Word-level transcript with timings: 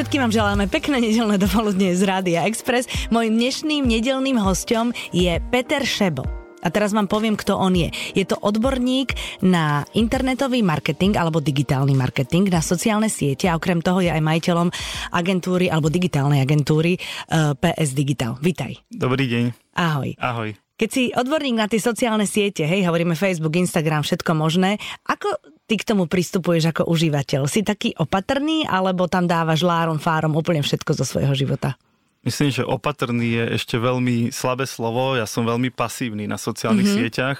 Všetkým 0.00 0.24
vám 0.24 0.32
želáme 0.32 0.64
pekné 0.64 0.96
nedelné 0.96 1.36
dopoludne 1.36 1.92
z 1.92 2.08
Rádia 2.08 2.48
Express. 2.48 2.88
Mojím 3.12 3.36
dnešným 3.36 3.84
nedelným 3.84 4.40
hostom 4.40 4.96
je 5.12 5.36
Peter 5.52 5.84
Šebo. 5.84 6.24
A 6.64 6.72
teraz 6.72 6.96
vám 6.96 7.04
poviem, 7.04 7.36
kto 7.36 7.60
on 7.60 7.76
je. 7.76 7.92
Je 8.16 8.24
to 8.24 8.40
odborník 8.40 9.12
na 9.44 9.84
internetový 9.92 10.64
marketing 10.64 11.20
alebo 11.20 11.44
digitálny 11.44 11.92
marketing 11.92 12.48
na 12.48 12.64
sociálne 12.64 13.12
siete 13.12 13.44
a 13.44 13.60
okrem 13.60 13.84
toho 13.84 14.00
je 14.00 14.08
aj 14.08 14.24
majiteľom 14.24 14.72
agentúry 15.12 15.68
alebo 15.68 15.92
digitálnej 15.92 16.40
agentúry 16.40 16.96
eh, 16.96 17.52
PS 17.52 17.92
Digital. 17.92 18.40
Vítaj. 18.40 18.80
Dobrý 18.88 19.28
deň. 19.28 19.76
Ahoj. 19.76 20.16
Ahoj. 20.16 20.56
Keď 20.80 20.88
si 20.88 21.12
odborník 21.12 21.60
na 21.60 21.68
tie 21.68 21.76
sociálne 21.76 22.24
siete, 22.24 22.64
hej, 22.64 22.88
hovoríme 22.88 23.12
Facebook, 23.12 23.52
Instagram, 23.52 24.00
všetko 24.00 24.32
možné, 24.32 24.80
ako 25.04 25.59
ty 25.70 25.78
k 25.78 25.86
tomu 25.86 26.10
pristupuješ 26.10 26.74
ako 26.74 26.90
užívateľ? 26.90 27.46
Si 27.46 27.62
taký 27.62 27.94
opatrný, 27.94 28.66
alebo 28.66 29.06
tam 29.06 29.30
dávaš 29.30 29.62
lárom, 29.62 30.02
fárom 30.02 30.34
úplne 30.34 30.66
všetko 30.66 30.98
zo 30.98 31.06
svojho 31.06 31.30
života? 31.38 31.78
Myslím, 32.26 32.50
že 32.50 32.66
opatrný 32.66 33.38
je 33.38 33.44
ešte 33.54 33.78
veľmi 33.78 34.34
slabé 34.34 34.66
slovo. 34.66 35.14
Ja 35.14 35.30
som 35.30 35.46
veľmi 35.46 35.70
pasívny 35.70 36.26
na 36.26 36.36
sociálnych 36.36 36.90
mm-hmm. 36.90 37.06
sieťach. 37.06 37.38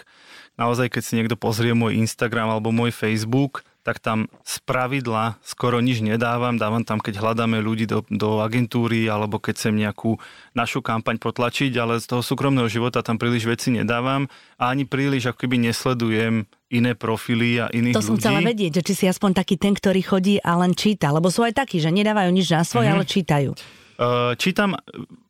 Naozaj, 0.54 0.95
keď 0.95 1.02
si 1.02 1.12
niekto 1.18 1.34
pozrie 1.34 1.74
môj 1.74 1.98
Instagram 1.98 2.54
alebo 2.54 2.70
môj 2.70 2.95
Facebook, 2.95 3.66
tak 3.80 3.96
tam 3.98 4.28
z 4.44 4.60
pravidla 4.68 5.40
skoro 5.40 5.80
nič 5.80 6.04
nedávam. 6.04 6.60
Dávam 6.60 6.84
tam, 6.84 7.00
keď 7.00 7.20
hľadáme 7.20 7.64
ľudí 7.64 7.88
do, 7.88 8.04
do 8.12 8.44
agentúry 8.44 9.08
alebo 9.08 9.40
keď 9.40 9.56
chcem 9.56 9.74
nejakú 9.80 10.20
našu 10.52 10.84
kampaň 10.84 11.16
potlačiť, 11.16 11.72
ale 11.80 11.96
z 11.96 12.06
toho 12.12 12.20
súkromného 12.20 12.68
života 12.68 13.00
tam 13.00 13.16
príliš 13.16 13.48
veci 13.48 13.72
nedávam 13.72 14.28
a 14.60 14.68
ani 14.68 14.84
príliš 14.84 15.32
ako 15.32 15.48
keby 15.48 15.56
nesledujem 15.72 16.44
iné 16.70 16.92
profily 16.94 17.58
a 17.58 17.66
iných 17.72 17.96
To 17.96 18.04
som 18.04 18.14
ľudí. 18.14 18.22
chcela 18.22 18.40
vedieť, 18.44 18.72
že 18.78 18.82
či 18.86 18.94
si 18.94 19.04
aspoň 19.08 19.30
taký 19.42 19.56
ten, 19.56 19.74
ktorý 19.74 20.00
chodí 20.04 20.36
a 20.38 20.54
len 20.60 20.76
číta, 20.76 21.10
lebo 21.10 21.32
sú 21.32 21.42
aj 21.42 21.56
takí, 21.56 21.82
že 21.82 21.90
nedávajú 21.90 22.30
nič 22.30 22.46
na 22.52 22.62
svoj, 22.62 22.87
mm-hmm. 22.87 22.94
ale 22.94 23.04
čítajú. 23.09 23.50
Čítam, 24.40 24.80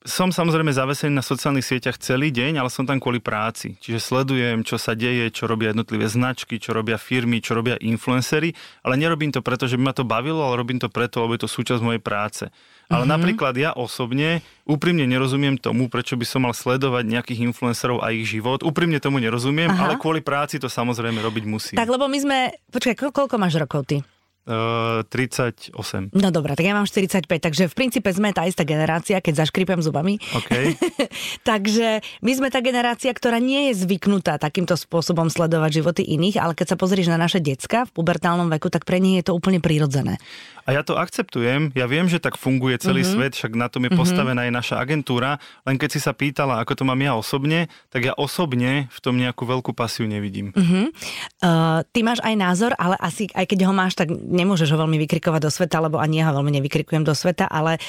som 0.00 0.32
samozrejme 0.32 0.72
zavesený 0.72 1.12
na 1.12 1.20
sociálnych 1.20 1.66
sieťach 1.66 2.00
celý 2.00 2.32
deň, 2.32 2.56
ale 2.56 2.72
som 2.72 2.88
tam 2.88 2.96
kvôli 2.96 3.20
práci. 3.20 3.76
Čiže 3.84 4.00
sledujem, 4.00 4.64
čo 4.64 4.80
sa 4.80 4.96
deje, 4.96 5.28
čo 5.28 5.44
robia 5.44 5.76
jednotlivé 5.76 6.08
značky, 6.08 6.56
čo 6.56 6.72
robia 6.72 6.96
firmy, 6.96 7.44
čo 7.44 7.52
robia 7.52 7.76
influencery, 7.76 8.56
ale 8.80 8.96
nerobím 8.96 9.28
to 9.28 9.44
preto, 9.44 9.68
že 9.68 9.76
by 9.76 9.92
ma 9.92 9.94
to 9.94 10.08
bavilo, 10.08 10.40
ale 10.40 10.56
robím 10.56 10.80
to 10.80 10.88
preto, 10.88 11.20
lebo 11.20 11.36
je 11.36 11.44
to 11.44 11.52
súčasť 11.52 11.84
mojej 11.84 12.00
práce. 12.00 12.48
Ale 12.88 13.04
mm-hmm. 13.04 13.12
napríklad 13.12 13.54
ja 13.60 13.70
osobne 13.76 14.40
úprimne 14.64 15.04
nerozumiem 15.04 15.60
tomu, 15.60 15.92
prečo 15.92 16.16
by 16.16 16.24
som 16.24 16.48
mal 16.48 16.56
sledovať 16.56 17.04
nejakých 17.04 17.52
influencerov 17.52 18.00
a 18.00 18.10
ich 18.10 18.24
život. 18.24 18.64
Úprimne 18.64 18.98
tomu 19.04 19.20
nerozumiem, 19.20 19.68
Aha. 19.68 19.84
ale 19.84 19.94
kvôli 20.00 20.24
práci 20.24 20.56
to 20.56 20.72
samozrejme 20.72 21.20
robiť 21.20 21.44
musím. 21.44 21.76
Tak 21.76 21.92
lebo 21.92 22.08
my 22.08 22.18
sme... 22.18 22.38
Počkaj, 22.72 23.12
koľko 23.12 23.36
máš 23.36 23.60
rokov 23.60 23.84
ty? 23.84 24.00
38. 24.48 25.76
No 26.16 26.28
dobré, 26.32 26.56
tak 26.56 26.64
ja 26.64 26.72
mám 26.72 26.88
45, 26.88 27.28
takže 27.28 27.68
v 27.68 27.74
princípe 27.76 28.08
sme 28.08 28.32
tá 28.32 28.48
istá 28.48 28.64
generácia, 28.64 29.20
keď 29.20 29.44
zaškripem 29.46 29.84
zubami. 29.84 30.16
Okay. 30.32 30.74
takže 31.50 32.00
my 32.24 32.32
sme 32.34 32.48
tá 32.48 32.64
generácia, 32.64 33.12
ktorá 33.12 33.36
nie 33.36 33.70
je 33.70 33.84
zvyknutá 33.84 34.40
takýmto 34.40 34.80
spôsobom 34.80 35.28
sledovať 35.28 35.84
životy 35.84 36.02
iných, 36.02 36.40
ale 36.40 36.56
keď 36.56 36.74
sa 36.74 36.80
pozrieš 36.80 37.12
na 37.12 37.20
naše 37.20 37.38
decka 37.38 37.84
v 37.84 37.94
pubertálnom 37.94 38.48
veku, 38.56 38.72
tak 38.72 38.88
pre 38.88 38.96
nich 38.98 39.20
je 39.20 39.28
to 39.28 39.36
úplne 39.36 39.60
prirodzené. 39.60 40.16
A 40.64 40.76
ja 40.76 40.82
to 40.84 40.96
akceptujem, 40.96 41.72
ja 41.72 41.86
viem, 41.88 42.06
že 42.08 42.20
tak 42.20 42.36
funguje 42.36 42.76
celý 42.80 43.02
mm-hmm. 43.04 43.16
svet, 43.16 43.32
však 43.36 43.52
na 43.56 43.68
tom 43.72 43.84
je 43.84 43.92
mm-hmm. 43.92 44.00
postavená 44.00 44.40
aj 44.48 44.52
naša 44.52 44.76
agentúra, 44.80 45.40
len 45.64 45.76
keď 45.80 45.88
si 45.96 46.00
sa 46.00 46.12
pýtala, 46.12 46.60
ako 46.60 46.80
to 46.80 46.84
mám 46.84 47.00
ja 47.00 47.16
osobne, 47.16 47.72
tak 47.88 48.06
ja 48.06 48.14
osobne 48.16 48.88
v 48.92 48.98
tom 49.00 49.16
nejakú 49.16 49.44
veľkú 49.48 49.72
pasiu 49.72 50.04
nevidím. 50.08 50.52
Mm-hmm. 50.52 50.84
Uh, 51.40 51.80
ty 51.90 52.04
máš 52.04 52.20
aj 52.20 52.34
názor, 52.36 52.72
ale 52.76 52.96
asi 53.00 53.28
aj 53.32 53.46
keď 53.48 53.68
ho 53.68 53.74
máš, 53.74 53.96
tak 53.96 54.12
nemôžeš 54.12 54.72
ho 54.74 54.78
veľmi 54.80 55.00
vykrikovať 55.06 55.40
do 55.40 55.50
sveta, 55.50 55.80
lebo 55.80 55.96
ani 55.98 56.20
ja 56.20 56.30
ho 56.30 56.36
veľmi 56.36 56.60
nevykrikujem 56.60 57.04
do 57.04 57.16
sveta, 57.16 57.48
ale 57.48 57.80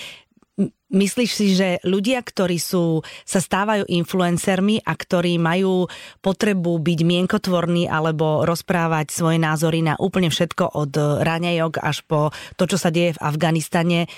Myslíš 0.92 1.32
si, 1.32 1.56
že 1.56 1.80
ľudia, 1.88 2.20
ktorí 2.20 2.60
sú, 2.60 3.00
sa 3.24 3.40
stávajú 3.40 3.88
influencermi 3.88 4.84
a 4.84 4.92
ktorí 4.92 5.40
majú 5.40 5.88
potrebu 6.20 6.84
byť 6.84 7.00
mienkotvorní 7.08 7.88
alebo 7.88 8.44
rozprávať 8.44 9.08
svoje 9.08 9.40
názory 9.40 9.88
na 9.88 9.96
úplne 9.96 10.28
všetko 10.28 10.76
od 10.76 10.92
raňajok 11.24 11.80
až 11.80 12.04
po 12.04 12.36
to, 12.60 12.68
čo 12.68 12.76
sa 12.76 12.92
deje 12.92 13.16
v 13.16 13.24
Afganistane, 13.24 14.12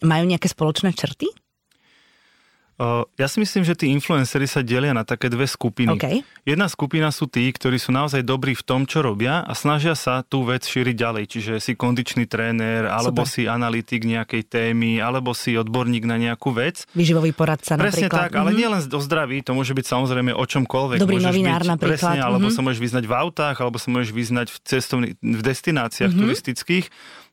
majú 0.00 0.24
nejaké 0.24 0.48
spoločné 0.48 0.96
črty? 0.96 1.28
Ja 3.20 3.28
si 3.28 3.38
myslím, 3.38 3.62
že 3.62 3.76
tí 3.76 3.92
influencery 3.92 4.48
sa 4.48 4.64
delia 4.64 4.96
na 4.96 5.04
také 5.04 5.28
dve 5.28 5.44
skupiny. 5.46 5.92
Okay. 5.94 6.24
Jedna 6.42 6.66
skupina 6.66 7.12
sú 7.14 7.30
tí, 7.30 7.46
ktorí 7.52 7.78
sú 7.78 7.94
naozaj 7.94 8.24
dobrí 8.26 8.56
v 8.58 8.64
tom, 8.64 8.88
čo 8.88 9.04
robia 9.04 9.44
a 9.44 9.52
snažia 9.54 9.94
sa 9.94 10.24
tú 10.26 10.42
vec 10.42 10.66
šíriť 10.66 10.96
ďalej. 10.96 11.24
Čiže 11.30 11.52
si 11.62 11.78
kondičný 11.78 12.26
tréner, 12.26 12.90
alebo 12.90 13.22
Super. 13.22 13.30
si 13.30 13.42
analytik 13.46 14.02
nejakej 14.02 14.50
témy, 14.50 14.98
alebo 14.98 15.30
si 15.36 15.54
odborník 15.54 16.02
na 16.08 16.18
nejakú 16.18 16.50
vec. 16.50 16.82
Výživový 16.96 17.30
poradca 17.36 17.78
Presne 17.78 18.10
napríklad. 18.10 18.18
tak, 18.18 18.30
ale 18.34 18.50
mm-hmm. 18.50 18.58
nie 18.58 18.68
len 18.72 18.80
o 18.82 19.00
zdraví, 19.04 19.36
to 19.46 19.52
môže 19.54 19.72
byť 19.76 19.86
samozrejme 19.86 20.32
o 20.34 20.42
čomkoľvek. 20.42 20.98
Dobrý 20.98 21.22
Môžeš 21.22 21.28
novinár 21.30 21.62
byť, 21.62 21.70
napríklad. 21.78 21.98
Presne, 22.02 22.20
alebo 22.24 22.46
mm-hmm. 22.50 22.58
sa 22.58 22.66
môžeš 22.66 22.80
vyznať 22.82 23.04
v 23.06 23.14
autách, 23.14 23.56
alebo 23.62 23.76
sa 23.78 23.88
môžeš 23.92 24.10
vyznať 24.10 24.46
v, 24.50 24.56
cestovných, 24.66 25.14
v 25.22 25.42
destináciách 25.46 26.10
mm-hmm. 26.10 26.22
turistických 26.26 26.86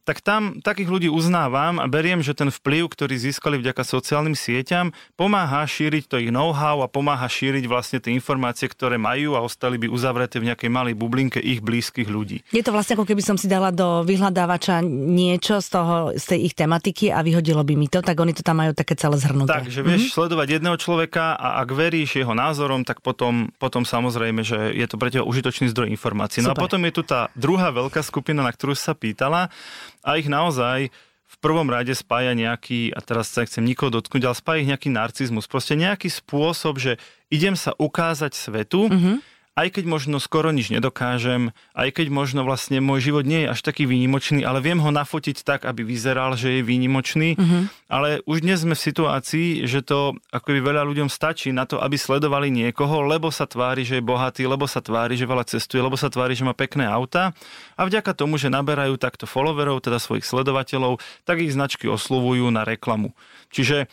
tak 0.09 0.25
tam 0.25 0.58
takých 0.58 0.90
ľudí 0.90 1.09
uznávam 1.14 1.78
a 1.78 1.86
beriem, 1.86 2.25
že 2.25 2.34
ten 2.34 2.50
vplyv, 2.50 2.90
ktorý 2.90 3.14
získali 3.14 3.62
vďaka 3.62 3.86
sociálnym 3.86 4.34
sieťam, 4.34 4.90
pomáha 5.14 5.62
šíriť 5.62 6.09
to 6.09 6.18
ich 6.18 6.34
know-how 6.34 6.81
a 6.81 6.90
pomáha 6.90 7.30
šíriť 7.30 7.70
vlastne 7.70 8.02
tie 8.02 8.18
informácie, 8.18 8.66
ktoré 8.66 8.98
majú 8.98 9.38
a 9.38 9.46
ostali 9.46 9.78
by 9.78 9.86
uzavreté 9.86 10.42
v 10.42 10.50
nejakej 10.50 10.69
malej 10.74 10.98
bublinke 10.98 11.38
ich 11.38 11.62
blízkych 11.62 12.09
ľudí. 12.09 12.42
Je 12.50 12.66
to 12.66 12.74
vlastne 12.74 12.98
ako 12.98 13.06
keby 13.06 13.22
som 13.22 13.38
si 13.38 13.46
dala 13.46 13.69
do 13.69 14.02
vyhľadávača 14.02 14.81
niečo 14.90 15.62
z, 15.62 15.68
toho, 15.78 15.96
z 16.18 16.25
tej 16.25 16.40
ich 16.50 16.58
tematiky 16.58 17.14
a 17.14 17.22
vyhodilo 17.22 17.62
by 17.62 17.78
mi 17.78 17.86
to, 17.86 18.02
tak 18.02 18.18
oni 18.18 18.34
to 18.34 18.42
tam 18.42 18.66
majú 18.66 18.74
také 18.74 18.98
celé 18.98 19.14
zhrnuté. 19.22 19.53
Takže 19.62 19.86
vieš 19.86 20.09
mm-hmm. 20.09 20.18
sledovať 20.18 20.48
jedného 20.58 20.78
človeka 20.81 21.38
a 21.38 21.62
ak 21.62 21.69
veríš 21.69 22.18
jeho 22.18 22.34
názorom, 22.34 22.81
tak 22.81 23.06
potom, 23.06 23.53
potom 23.62 23.86
samozrejme, 23.86 24.42
že 24.42 24.74
je 24.74 24.90
to 24.90 24.98
pre 24.98 25.14
teba 25.14 25.22
užitočný 25.30 25.69
zdroj 25.69 25.94
informácií. 25.94 26.42
No 26.42 26.58
Super. 26.58 26.58
a 26.58 26.64
potom 26.66 26.81
je 26.81 26.94
tu 26.98 27.06
tá 27.06 27.30
druhá 27.38 27.69
veľká 27.69 28.02
skupina, 28.02 28.42
na 28.42 28.50
ktorú 28.50 28.74
sa 28.74 28.98
pýtala 28.98 29.53
a 30.04 30.20
ich 30.20 30.28
naozaj 30.28 30.90
v 31.30 31.36
prvom 31.38 31.70
rade 31.70 31.94
spája 31.94 32.34
nejaký, 32.34 32.90
a 32.90 33.00
teraz 33.06 33.30
sa 33.30 33.46
chcem 33.46 33.62
nikoho 33.62 33.94
dotknúť, 33.94 34.24
ale 34.26 34.36
spája 34.38 34.62
ich 34.66 34.70
nejaký 34.74 34.90
narcizmus. 34.90 35.46
Proste 35.46 35.78
nejaký 35.78 36.10
spôsob, 36.10 36.82
že 36.82 36.98
idem 37.30 37.54
sa 37.54 37.78
ukázať 37.78 38.34
svetu, 38.34 38.90
mm-hmm 38.90 39.29
aj 39.58 39.68
keď 39.76 39.86
možno 39.90 40.22
skoro 40.22 40.54
nič 40.54 40.72
nedokážem, 40.72 41.52
aj 41.76 41.90
keď 41.92 42.08
možno 42.14 42.48
vlastne 42.48 42.80
môj 42.80 43.12
život 43.12 43.26
nie 43.28 43.44
je 43.44 43.52
až 43.52 43.60
taký 43.60 43.90
výnimočný, 43.90 44.46
ale 44.48 44.64
viem 44.64 44.80
ho 44.80 44.88
nafotiť 44.94 45.44
tak, 45.44 45.68
aby 45.68 45.84
vyzeral, 45.84 46.40
že 46.40 46.60
je 46.60 46.62
výnimočný. 46.64 47.36
Mm-hmm. 47.36 47.64
Ale 47.92 48.24
už 48.24 48.46
dnes 48.46 48.64
sme 48.64 48.78
v 48.78 48.86
situácii, 48.88 49.50
že 49.68 49.84
to 49.84 50.16
akoby 50.32 50.64
veľa 50.64 50.88
ľuďom 50.88 51.10
stačí 51.12 51.52
na 51.52 51.68
to, 51.68 51.82
aby 51.82 52.00
sledovali 52.00 52.48
niekoho, 52.54 53.04
lebo 53.04 53.34
sa 53.34 53.50
tvári, 53.50 53.84
že 53.84 54.00
je 54.00 54.06
bohatý, 54.06 54.48
lebo 54.48 54.64
sa 54.70 54.80
tvári, 54.80 55.20
že 55.20 55.28
veľa 55.28 55.44
cestuje, 55.44 55.84
lebo 55.84 56.00
sa 56.00 56.08
tvári, 56.08 56.38
že 56.38 56.48
má 56.48 56.56
pekné 56.56 56.88
auta. 56.88 57.36
A 57.76 57.84
vďaka 57.84 58.16
tomu, 58.16 58.40
že 58.40 58.48
naberajú 58.48 58.96
takto 58.96 59.28
followerov, 59.28 59.84
teda 59.84 60.00
svojich 60.00 60.24
sledovateľov, 60.24 61.02
tak 61.28 61.44
ich 61.44 61.52
značky 61.52 61.90
oslovujú 61.90 62.48
na 62.48 62.64
reklamu. 62.64 63.12
Čiže 63.52 63.90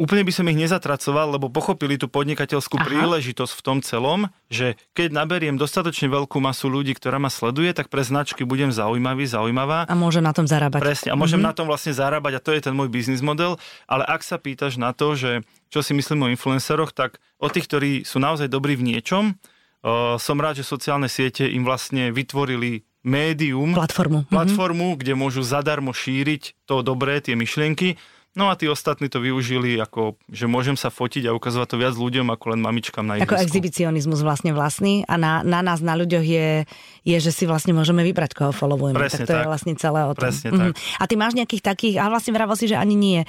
úplne 0.00 0.24
by 0.24 0.32
som 0.32 0.48
ich 0.48 0.56
nezatracoval, 0.56 1.36
lebo 1.36 1.52
pochopili 1.52 2.00
tú 2.00 2.08
podnikateľskú 2.08 2.80
Aha. 2.80 2.86
príležitosť 2.88 3.52
v 3.52 3.62
tom 3.62 3.78
celom, 3.84 4.32
že 4.48 4.80
keď 4.96 5.12
naberiem 5.12 5.60
dostatočne 5.60 6.08
veľkú 6.08 6.40
masu 6.40 6.72
ľudí, 6.72 6.96
ktorá 6.96 7.20
ma 7.20 7.28
sleduje, 7.28 7.76
tak 7.76 7.92
pre 7.92 8.00
značky 8.00 8.48
budem 8.48 8.72
zaujímavý, 8.72 9.28
zaujímavá. 9.28 9.84
A 9.84 9.92
môžem 9.92 10.24
na 10.24 10.32
tom 10.32 10.48
zarábať. 10.48 10.80
Presne, 10.80 11.12
a 11.12 11.20
môžem 11.20 11.36
mm-hmm. 11.36 11.52
na 11.52 11.52
tom 11.52 11.68
vlastne 11.68 11.92
zarábať 11.92 12.40
a 12.40 12.40
to 12.40 12.56
je 12.56 12.64
ten 12.64 12.72
môj 12.72 12.88
biznis 12.88 13.20
model. 13.20 13.60
Ale 13.84 14.08
ak 14.08 14.24
sa 14.24 14.40
pýtaš 14.40 14.80
na 14.80 14.96
to, 14.96 15.12
že 15.12 15.44
čo 15.68 15.84
si 15.84 15.92
myslím 15.92 16.24
o 16.24 16.32
influenceroch, 16.32 16.96
tak 16.96 17.20
o 17.36 17.52
tých, 17.52 17.68
ktorí 17.68 17.90
sú 18.08 18.16
naozaj 18.16 18.48
dobrí 18.48 18.80
v 18.80 18.96
niečom, 18.96 19.36
uh, 19.36 20.16
som 20.16 20.40
rád, 20.40 20.64
že 20.64 20.64
sociálne 20.64 21.12
siete 21.12 21.44
im 21.44 21.68
vlastne 21.68 22.08
vytvorili 22.08 22.88
médium, 23.00 23.72
platformu, 23.72 24.28
mhm. 24.28 24.32
platformu 24.32 24.86
mm-hmm. 24.92 25.00
kde 25.00 25.12
môžu 25.16 25.40
zadarmo 25.44 25.92
šíriť 25.92 26.68
to 26.68 26.84
dobré, 26.84 27.20
tie 27.24 27.32
myšlienky 27.32 27.96
No 28.30 28.46
a 28.46 28.54
tí 28.54 28.70
ostatní 28.70 29.10
to 29.10 29.18
využili 29.18 29.74
ako, 29.82 30.14
že 30.30 30.46
môžem 30.46 30.78
sa 30.78 30.86
fotiť 30.86 31.26
a 31.26 31.34
ukazovať 31.34 31.74
to 31.74 31.76
viac 31.82 31.94
ľuďom 31.98 32.30
ako 32.30 32.54
len 32.54 32.60
mamičkám 32.62 33.02
na 33.02 33.18
ihrisku. 33.18 33.34
Ako 33.34 33.42
exhibicionizmus 33.42 34.22
vlastne 34.22 34.54
vlastný 34.54 35.02
a 35.10 35.18
na, 35.18 35.42
na 35.42 35.66
nás, 35.66 35.82
na 35.82 35.98
ľuďoch 35.98 36.22
je, 36.22 36.62
je, 37.02 37.16
že 37.18 37.34
si 37.34 37.44
vlastne 37.50 37.74
môžeme 37.74 38.06
vybrať, 38.06 38.38
koho 38.38 38.54
followujeme. 38.54 39.02
Presne 39.02 39.26
tak 39.26 39.28
to 39.28 39.34
tak. 39.34 39.42
je 39.42 39.50
vlastne 39.50 39.72
celé 39.74 40.00
o 40.06 40.14
tom. 40.14 40.22
Presne 40.30 40.48
mm-hmm. 40.54 40.70
tak. 40.70 41.02
A 41.02 41.02
ty 41.10 41.14
máš 41.18 41.34
nejakých 41.34 41.62
takých, 41.66 41.96
a 41.98 42.06
vlastne 42.06 42.30
vravel 42.30 42.54
si, 42.54 42.70
že 42.70 42.78
ani 42.78 42.94
nie, 42.94 43.20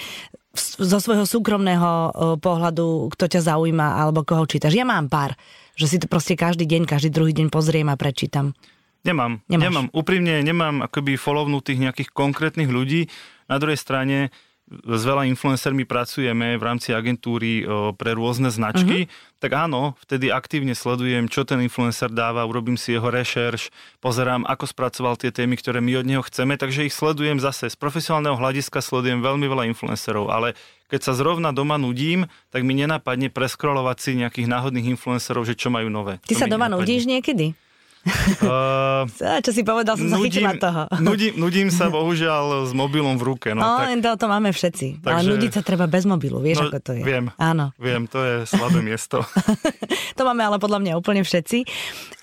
zo 0.78 1.00
svojho 1.02 1.26
súkromného 1.26 2.14
pohľadu, 2.38 3.10
kto 3.18 3.26
ťa 3.26 3.42
zaujíma 3.56 4.06
alebo 4.06 4.22
koho 4.22 4.46
čítaš. 4.46 4.78
Ja 4.78 4.86
mám 4.86 5.10
pár, 5.10 5.34
že 5.74 5.90
si 5.90 5.98
to 5.98 6.06
proste 6.06 6.38
každý 6.38 6.70
deň, 6.70 6.86
každý 6.86 7.10
druhý 7.10 7.34
deň 7.34 7.50
pozriem 7.50 7.90
a 7.90 7.98
prečítam. 7.98 8.54
Nemám, 9.02 9.42
Nemáš. 9.50 9.66
nemám. 9.66 9.88
Úprimne 9.98 10.46
nemám 10.46 10.86
akoby 10.86 11.18
follownutých 11.18 11.90
nejakých 11.90 12.10
konkrétnych 12.14 12.70
ľudí. 12.70 13.10
Na 13.50 13.58
druhej 13.58 13.80
strane 13.82 14.30
s 14.72 15.04
veľa 15.04 15.28
influencermi 15.28 15.84
pracujeme 15.84 16.56
v 16.56 16.64
rámci 16.64 16.96
agentúry 16.96 17.68
pre 18.00 18.16
rôzne 18.16 18.48
značky, 18.48 19.06
uh-huh. 19.06 19.40
tak 19.44 19.52
áno, 19.52 20.00
vtedy 20.08 20.32
aktívne 20.32 20.72
sledujem, 20.72 21.28
čo 21.28 21.44
ten 21.44 21.60
influencer 21.60 22.08
dáva, 22.08 22.48
urobím 22.48 22.80
si 22.80 22.96
jeho 22.96 23.12
rešerš, 23.12 23.68
pozerám, 24.00 24.48
ako 24.48 24.64
spracoval 24.64 25.20
tie 25.20 25.36
témy, 25.36 25.60
ktoré 25.60 25.84
my 25.84 26.00
od 26.00 26.08
neho 26.08 26.24
chceme, 26.24 26.56
takže 26.56 26.88
ich 26.88 26.96
sledujem 26.96 27.44
zase. 27.44 27.68
Z 27.68 27.76
profesionálneho 27.76 28.40
hľadiska 28.40 28.80
sledujem 28.80 29.20
veľmi 29.20 29.44
veľa 29.44 29.68
influencerov, 29.76 30.32
ale 30.32 30.56
keď 30.88 31.08
sa 31.08 31.14
zrovna 31.16 31.52
doma 31.52 31.76
nudím, 31.76 32.28
tak 32.52 32.64
mi 32.64 32.72
nenapadne 32.76 33.28
preskrolovať 33.28 33.98
si 34.00 34.12
nejakých 34.20 34.48
náhodných 34.48 34.92
influencerov, 34.96 35.44
že 35.48 35.56
čo 35.56 35.68
majú 35.68 35.92
nové. 35.92 36.24
Ty 36.24 36.36
to 36.36 36.42
sa 36.44 36.52
doma 36.52 36.72
nudíš 36.72 37.08
niekedy? 37.08 37.56
Uh, 38.02 39.06
čo 39.46 39.54
si 39.54 39.62
povedal, 39.62 39.94
som 39.94 40.10
nudím, 40.10 40.50
sa 40.50 40.58
toho. 40.58 40.82
nudím, 41.06 41.38
nudím 41.38 41.68
sa 41.70 41.94
bohužiaľ 41.94 42.66
s 42.66 42.74
mobilom 42.74 43.14
v 43.22 43.24
ruke. 43.30 43.54
No, 43.54 43.62
no 43.62 43.78
tak, 43.78 44.02
to, 44.02 44.10
to 44.26 44.28
máme 44.28 44.50
všetci. 44.50 45.06
Takže, 45.06 45.14
ale 45.14 45.22
nudiť 45.30 45.52
sa 45.54 45.62
treba 45.62 45.86
bez 45.86 46.10
mobilu, 46.10 46.42
vieš, 46.42 46.66
no, 46.66 46.74
ako 46.74 46.80
to 46.82 46.92
je. 46.98 47.04
Viem, 47.06 47.30
Áno. 47.38 47.78
viem, 47.78 48.10
to 48.10 48.18
je 48.26 48.36
slabé 48.50 48.82
miesto. 48.90 49.22
to 50.18 50.22
máme 50.26 50.42
ale 50.42 50.58
podľa 50.58 50.82
mňa 50.82 50.94
úplne 50.98 51.22
všetci. 51.22 51.58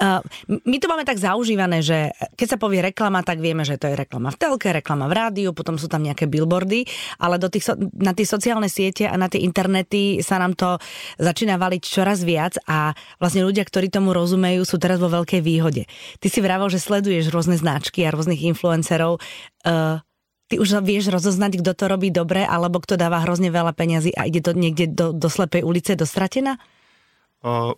Uh, 0.03 0.19
my 0.67 0.77
to 0.83 0.91
máme 0.91 1.07
tak 1.07 1.23
zaužívané, 1.23 1.79
že 1.79 2.11
keď 2.35 2.47
sa 2.55 2.59
povie 2.59 2.83
reklama, 2.83 3.23
tak 3.23 3.39
vieme, 3.39 3.63
že 3.63 3.79
to 3.79 3.87
je 3.87 3.95
reklama 3.95 4.35
v 4.35 4.39
telke, 4.39 4.75
reklama 4.75 5.07
v 5.07 5.15
rádiu, 5.15 5.55
potom 5.55 5.79
sú 5.79 5.87
tam 5.87 6.03
nejaké 6.03 6.27
billboardy, 6.27 6.91
ale 7.23 7.39
do 7.39 7.47
tých, 7.47 7.71
na 7.95 8.11
tie 8.19 8.27
sociálne 8.27 8.67
siete 8.67 9.07
a 9.07 9.15
na 9.15 9.31
tie 9.31 9.47
internety 9.47 10.27
sa 10.27 10.43
nám 10.43 10.59
to 10.59 10.83
začína 11.23 11.55
valiť 11.55 11.83
čoraz 11.87 12.27
viac 12.27 12.59
a 12.67 12.99
vlastne 13.23 13.47
ľudia, 13.47 13.63
ktorí 13.63 13.95
tomu 13.95 14.11
rozumejú, 14.11 14.67
sú 14.67 14.83
teraz 14.83 14.99
vo 14.99 15.07
veľkej 15.07 15.39
výhode 15.39 15.68
výhode. 15.69 15.85
Ty 16.19 16.26
si 16.32 16.41
vravel, 16.41 16.73
že 16.73 16.81
sleduješ 16.81 17.29
rôzne 17.29 17.61
značky 17.61 18.03
a 18.09 18.12
rôznych 18.12 18.41
influencerov. 18.49 19.20
Uh, 19.62 20.00
ty 20.49 20.56
už 20.56 20.81
vieš 20.81 21.12
rozoznať, 21.12 21.61
kto 21.61 21.73
to 21.76 21.85
robí 21.93 22.09
dobre, 22.09 22.43
alebo 22.49 22.81
kto 22.81 22.97
dáva 22.97 23.20
hrozne 23.20 23.53
veľa 23.53 23.76
peňazí 23.76 24.17
a 24.17 24.25
ide 24.25 24.41
to 24.41 24.56
niekde 24.56 24.88
do, 24.88 25.12
do 25.12 25.29
slepej 25.29 25.61
ulice, 25.61 25.93
do 25.93 26.09
stratená? 26.09 26.56
Uh, 27.44 27.76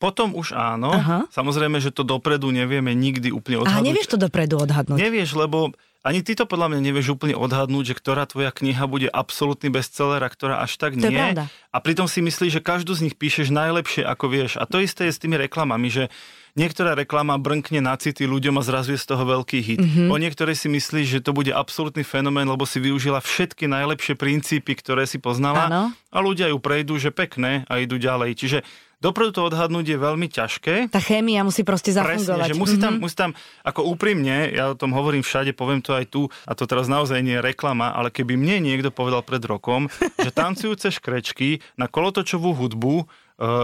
potom 0.00 0.34
už 0.34 0.56
áno. 0.56 0.90
Aha. 0.90 1.30
Samozrejme, 1.30 1.78
že 1.78 1.94
to 1.94 2.02
dopredu 2.02 2.50
nevieme 2.50 2.90
nikdy 2.90 3.30
úplne 3.30 3.62
odhadnúť. 3.62 3.78
A 3.78 3.86
nevieš 3.86 4.08
to 4.10 4.18
dopredu 4.18 4.58
odhadnúť? 4.58 4.98
Nevieš, 4.98 5.38
lebo 5.38 5.70
ani 6.02 6.26
ty 6.26 6.34
to 6.34 6.50
podľa 6.50 6.74
mňa 6.74 6.80
nevieš 6.82 7.14
úplne 7.14 7.38
odhadnúť, 7.38 7.94
že 7.94 7.98
ktorá 8.02 8.26
tvoja 8.26 8.50
kniha 8.50 8.90
bude 8.90 9.06
absolútny 9.06 9.70
bestseller 9.70 10.18
a 10.18 10.26
ktorá 10.26 10.58
až 10.58 10.74
tak 10.74 10.98
to 10.98 11.06
nie. 11.06 11.14
Je 11.14 11.22
pravda. 11.22 11.44
A 11.70 11.78
pritom 11.78 12.10
si 12.10 12.18
myslíš, 12.18 12.58
že 12.58 12.62
každú 12.66 12.98
z 12.98 13.06
nich 13.06 13.14
píšeš 13.14 13.54
najlepšie, 13.54 14.02
ako 14.02 14.26
vieš. 14.26 14.58
A 14.58 14.66
to 14.66 14.82
isté 14.82 15.06
je 15.06 15.14
s 15.14 15.22
tými 15.22 15.38
reklamami, 15.38 15.86
že 15.86 16.10
niektorá 16.54 16.92
reklama 16.92 17.40
brnkne 17.40 17.80
na 17.80 17.96
city 17.96 18.28
ľuďom 18.28 18.60
a 18.60 18.62
zrazu 18.62 18.94
je 18.94 19.00
z 19.00 19.06
toho 19.08 19.24
veľký 19.24 19.58
hit. 19.64 19.80
Mm-hmm. 19.80 20.08
O 20.12 20.16
niektorej 20.20 20.56
si 20.56 20.68
myslíš, 20.68 21.06
že 21.18 21.24
to 21.24 21.32
bude 21.32 21.52
absolútny 21.52 22.04
fenomén, 22.04 22.48
lebo 22.48 22.68
si 22.68 22.78
využila 22.80 23.24
všetky 23.24 23.68
najlepšie 23.68 24.14
princípy, 24.16 24.76
ktoré 24.76 25.08
si 25.08 25.16
poznala 25.16 25.68
ano. 25.68 25.82
a 26.12 26.18
ľudia 26.20 26.52
ju 26.52 26.58
prejdú, 26.60 27.00
že 27.00 27.14
pekné 27.14 27.64
a 27.68 27.80
idú 27.80 27.96
ďalej. 27.96 28.36
Čiže 28.36 28.58
Dopredu 29.02 29.34
to 29.34 29.50
odhadnúť 29.50 29.82
je 29.82 29.98
veľmi 29.98 30.30
ťažké. 30.30 30.94
Tá 30.94 31.02
chémia 31.02 31.42
musí 31.42 31.66
proste 31.66 31.90
zafungovať. 31.90 32.22
Presne, 32.22 32.46
že 32.46 32.54
musí 32.54 32.78
tam, 32.78 32.94
mm-hmm. 32.94 33.02
musí 33.02 33.16
tam, 33.18 33.34
ako 33.66 33.90
úprimne, 33.90 34.54
ja 34.54 34.70
o 34.70 34.78
tom 34.78 34.94
hovorím 34.94 35.26
všade, 35.26 35.58
poviem 35.58 35.82
to 35.82 35.98
aj 35.98 36.06
tu, 36.06 36.30
a 36.46 36.54
to 36.54 36.70
teraz 36.70 36.86
naozaj 36.86 37.18
nie 37.18 37.34
je 37.34 37.42
reklama, 37.42 37.90
ale 37.90 38.14
keby 38.14 38.38
mne 38.38 38.62
niekto 38.62 38.94
povedal 38.94 39.26
pred 39.26 39.42
rokom, 39.42 39.90
že 40.22 40.30
tancujúce 40.30 40.94
škrečky 40.94 41.58
na 41.74 41.90
kolotočovú 41.90 42.54
hudbu 42.54 43.10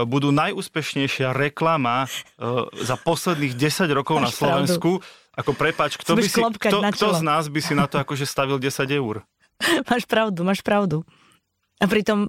budú 0.05 0.33
najúspešnejšia 0.33 1.31
reklama 1.31 2.05
uh, 2.05 2.67
za 2.83 2.95
posledných 2.99 3.53
10 3.55 3.89
rokov 3.93 4.19
Máš 4.19 4.23
na 4.23 4.29
Slovensku, 4.33 4.89
pravdu. 4.99 5.37
ako 5.37 5.51
prepač, 5.55 5.91
kto, 5.95 6.17
by 6.17 6.23
si, 6.25 6.41
kto, 6.41 6.77
kto 6.83 7.07
z 7.15 7.21
nás 7.23 7.45
by 7.47 7.59
si 7.63 7.73
na 7.77 7.85
to 7.85 8.01
akože 8.01 8.25
stavil 8.27 8.59
10 8.59 8.89
eur? 8.91 9.23
Máš 9.89 10.03
pravdu, 10.07 10.41
máš 10.47 10.63
pravdu. 10.63 11.03
A 11.79 11.87
pritom 11.87 12.27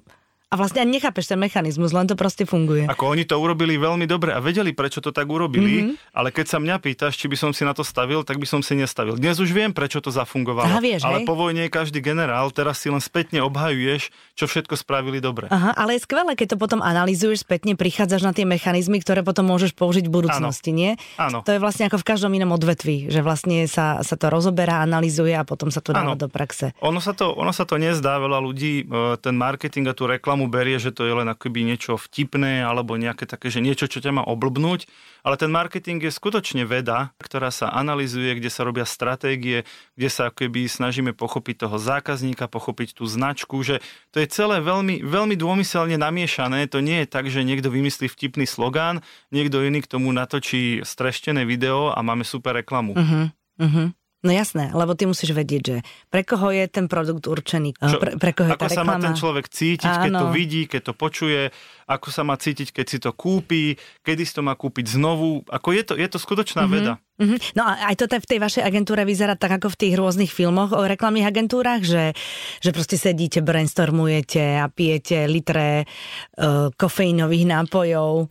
a 0.51 0.59
vlastne 0.59 0.83
ani 0.83 0.99
nechápeš 0.99 1.31
ten 1.31 1.39
mechanizmus, 1.39 1.95
len 1.95 2.11
to 2.11 2.19
proste 2.19 2.43
funguje. 2.43 2.83
Ako 2.91 3.15
oni 3.15 3.23
to 3.23 3.39
urobili 3.39 3.79
veľmi 3.79 4.03
dobre 4.03 4.35
a 4.35 4.43
vedeli, 4.43 4.75
prečo 4.75 4.99
to 4.99 5.15
tak 5.15 5.23
urobili, 5.23 5.95
mm-hmm. 5.95 6.11
ale 6.11 6.35
keď 6.35 6.45
sa 6.51 6.59
mňa 6.59 6.75
pýtaš, 6.83 7.15
či 7.15 7.31
by 7.31 7.39
som 7.39 7.51
si 7.55 7.63
na 7.63 7.71
to 7.71 7.87
stavil, 7.87 8.27
tak 8.27 8.35
by 8.35 8.43
som 8.43 8.59
si 8.59 8.75
nestavil. 8.75 9.15
Dnes 9.15 9.39
už 9.39 9.47
viem, 9.55 9.71
prečo 9.71 10.03
to 10.03 10.11
zafungovalo. 10.11 10.67
Aha, 10.67 10.83
vieš, 10.83 11.07
ale 11.07 11.23
hej? 11.23 11.27
po 11.31 11.39
vojne 11.39 11.71
každý 11.71 12.03
generál, 12.03 12.51
teraz 12.51 12.83
si 12.83 12.91
len 12.91 12.99
spätne 12.99 13.39
obhajuješ, 13.47 14.11
čo 14.35 14.43
všetko 14.43 14.75
spravili 14.75 15.23
dobre. 15.23 15.47
Aha, 15.47 15.71
ale 15.71 15.95
je 15.95 16.03
skvelé, 16.03 16.35
keď 16.35 16.53
to 16.53 16.57
potom 16.59 16.83
analizuješ 16.83 17.47
spätne, 17.47 17.79
prichádzaš 17.79 18.19
na 18.27 18.35
tie 18.35 18.43
mechanizmy, 18.43 18.99
ktoré 18.99 19.23
potom 19.23 19.47
môžeš 19.47 19.71
použiť 19.71 20.11
v 20.11 20.19
budúcnosti, 20.19 20.75
Áno. 20.75 20.79
nie? 20.83 20.91
Áno. 21.15 21.47
To 21.47 21.55
je 21.55 21.63
vlastne 21.63 21.87
ako 21.87 22.03
v 22.03 22.05
každom 22.11 22.35
inom 22.35 22.51
odvetví, 22.51 23.07
že 23.07 23.23
vlastne 23.23 23.71
sa, 23.71 24.03
sa 24.03 24.19
to 24.19 24.27
rozoberá, 24.27 24.83
analizuje 24.83 25.31
a 25.31 25.47
potom 25.47 25.71
sa 25.71 25.79
to 25.79 25.95
dáva 25.95 26.19
do 26.19 26.27
praxe. 26.27 26.75
Ono 26.83 26.99
sa 26.99 27.15
to, 27.15 27.31
ono 27.39 27.55
sa 27.55 27.63
to 27.63 27.79
nezdá, 27.79 28.19
veľa 28.19 28.43
ľudí 28.43 28.83
e, 28.83 29.15
ten 29.23 29.39
marketing 29.39 29.87
a 29.87 29.95
tú 29.95 30.11
reklamu 30.11 30.40
berie, 30.47 30.79
že 30.79 30.93
to 30.93 31.05
je 31.05 31.13
len 31.13 31.27
akoby 31.27 31.61
niečo 31.65 31.99
vtipné 31.99 32.63
alebo 32.63 32.97
nejaké 32.97 33.27
také, 33.27 33.51
že 33.51 33.59
niečo, 33.59 33.89
čo 33.89 33.99
ťa 33.99 34.15
má 34.15 34.23
oblbnúť, 34.25 34.89
ale 35.21 35.35
ten 35.37 35.53
marketing 35.53 36.01
je 36.01 36.11
skutočne 36.13 36.65
veda, 36.65 37.13
ktorá 37.21 37.53
sa 37.53 37.69
analizuje, 37.69 38.37
kde 38.37 38.49
sa 38.49 38.65
robia 38.65 38.87
stratégie, 38.87 39.67
kde 39.93 40.09
sa 40.09 40.33
akoby 40.33 40.65
snažíme 40.65 41.13
pochopiť 41.13 41.67
toho 41.67 41.77
zákazníka, 41.77 42.49
pochopiť 42.49 42.97
tú 42.97 43.05
značku, 43.05 43.61
že 43.61 43.83
to 44.09 44.23
je 44.23 44.27
celé 44.31 44.63
veľmi, 44.63 45.05
veľmi 45.05 45.35
dômyselne 45.37 45.99
namiešané, 45.99 46.65
to 46.71 46.81
nie 46.81 47.05
je 47.05 47.07
tak, 47.11 47.29
že 47.29 47.45
niekto 47.45 47.69
vymyslí 47.69 48.09
vtipný 48.09 48.49
slogán, 48.49 49.05
niekto 49.29 49.61
iný 49.61 49.85
k 49.85 49.91
tomu 49.91 50.09
natočí 50.09 50.81
streštené 50.81 51.45
video 51.45 51.93
a 51.93 51.99
máme 52.01 52.25
super 52.25 52.57
reklamu. 52.57 52.97
Uh-huh, 52.97 53.29
uh-huh. 53.61 53.87
No 54.21 54.29
jasné, 54.29 54.69
lebo 54.69 54.93
ty 54.93 55.09
musíš 55.09 55.33
vedieť, 55.33 55.61
že 55.65 55.77
pre 56.13 56.21
koho 56.21 56.53
je 56.53 56.69
ten 56.69 56.85
produkt 56.85 57.25
určený, 57.25 57.73
Čo, 57.73 57.97
pre, 57.97 58.21
pre 58.21 58.31
koho 58.37 58.53
je 58.53 58.57
Ako 58.57 58.69
tá 58.69 58.77
sa 58.77 58.85
má 58.85 59.01
ten 59.01 59.17
človek 59.17 59.49
cítiť, 59.49 59.89
Áno. 59.89 60.03
keď 60.05 60.11
to 60.13 60.27
vidí, 60.29 60.61
keď 60.69 60.81
to 60.85 60.93
počuje, 60.93 61.49
ako 61.89 62.07
sa 62.13 62.21
má 62.21 62.37
cítiť, 62.37 62.69
keď 62.69 62.85
si 62.85 62.97
to 63.01 63.17
kúpi, 63.17 63.81
kedy 64.05 64.21
si 64.21 64.37
to 64.37 64.45
má 64.45 64.53
kúpiť 64.53 64.93
znovu. 64.93 65.41
Ako 65.49 65.73
je 65.73 65.81
to, 65.81 65.93
je 65.97 66.05
to 66.05 66.21
skutočná 66.21 66.69
mm-hmm. 66.69 66.77
veda. 66.77 66.93
Mm-hmm. 67.17 67.39
No 67.57 67.65
a 67.65 67.89
aj 67.89 67.95
to 67.97 68.05
v 68.05 68.29
tej 68.29 68.39
vašej 68.45 68.61
agentúre 68.61 69.01
vyzerá 69.09 69.33
tak, 69.33 69.57
ako 69.57 69.73
v 69.73 69.79
tých 69.89 69.93
rôznych 69.97 70.29
filmoch 70.29 70.69
o 70.69 70.85
reklamných 70.85 71.25
agentúrach, 71.25 71.81
že, 71.81 72.13
že 72.61 72.69
proste 72.69 73.01
sedíte, 73.01 73.41
brainstormujete 73.41 74.61
a 74.61 74.69
pijete 74.69 75.25
litre 75.25 75.89
uh, 75.89 76.69
kofeínových 76.77 77.45
nápojov 77.49 78.29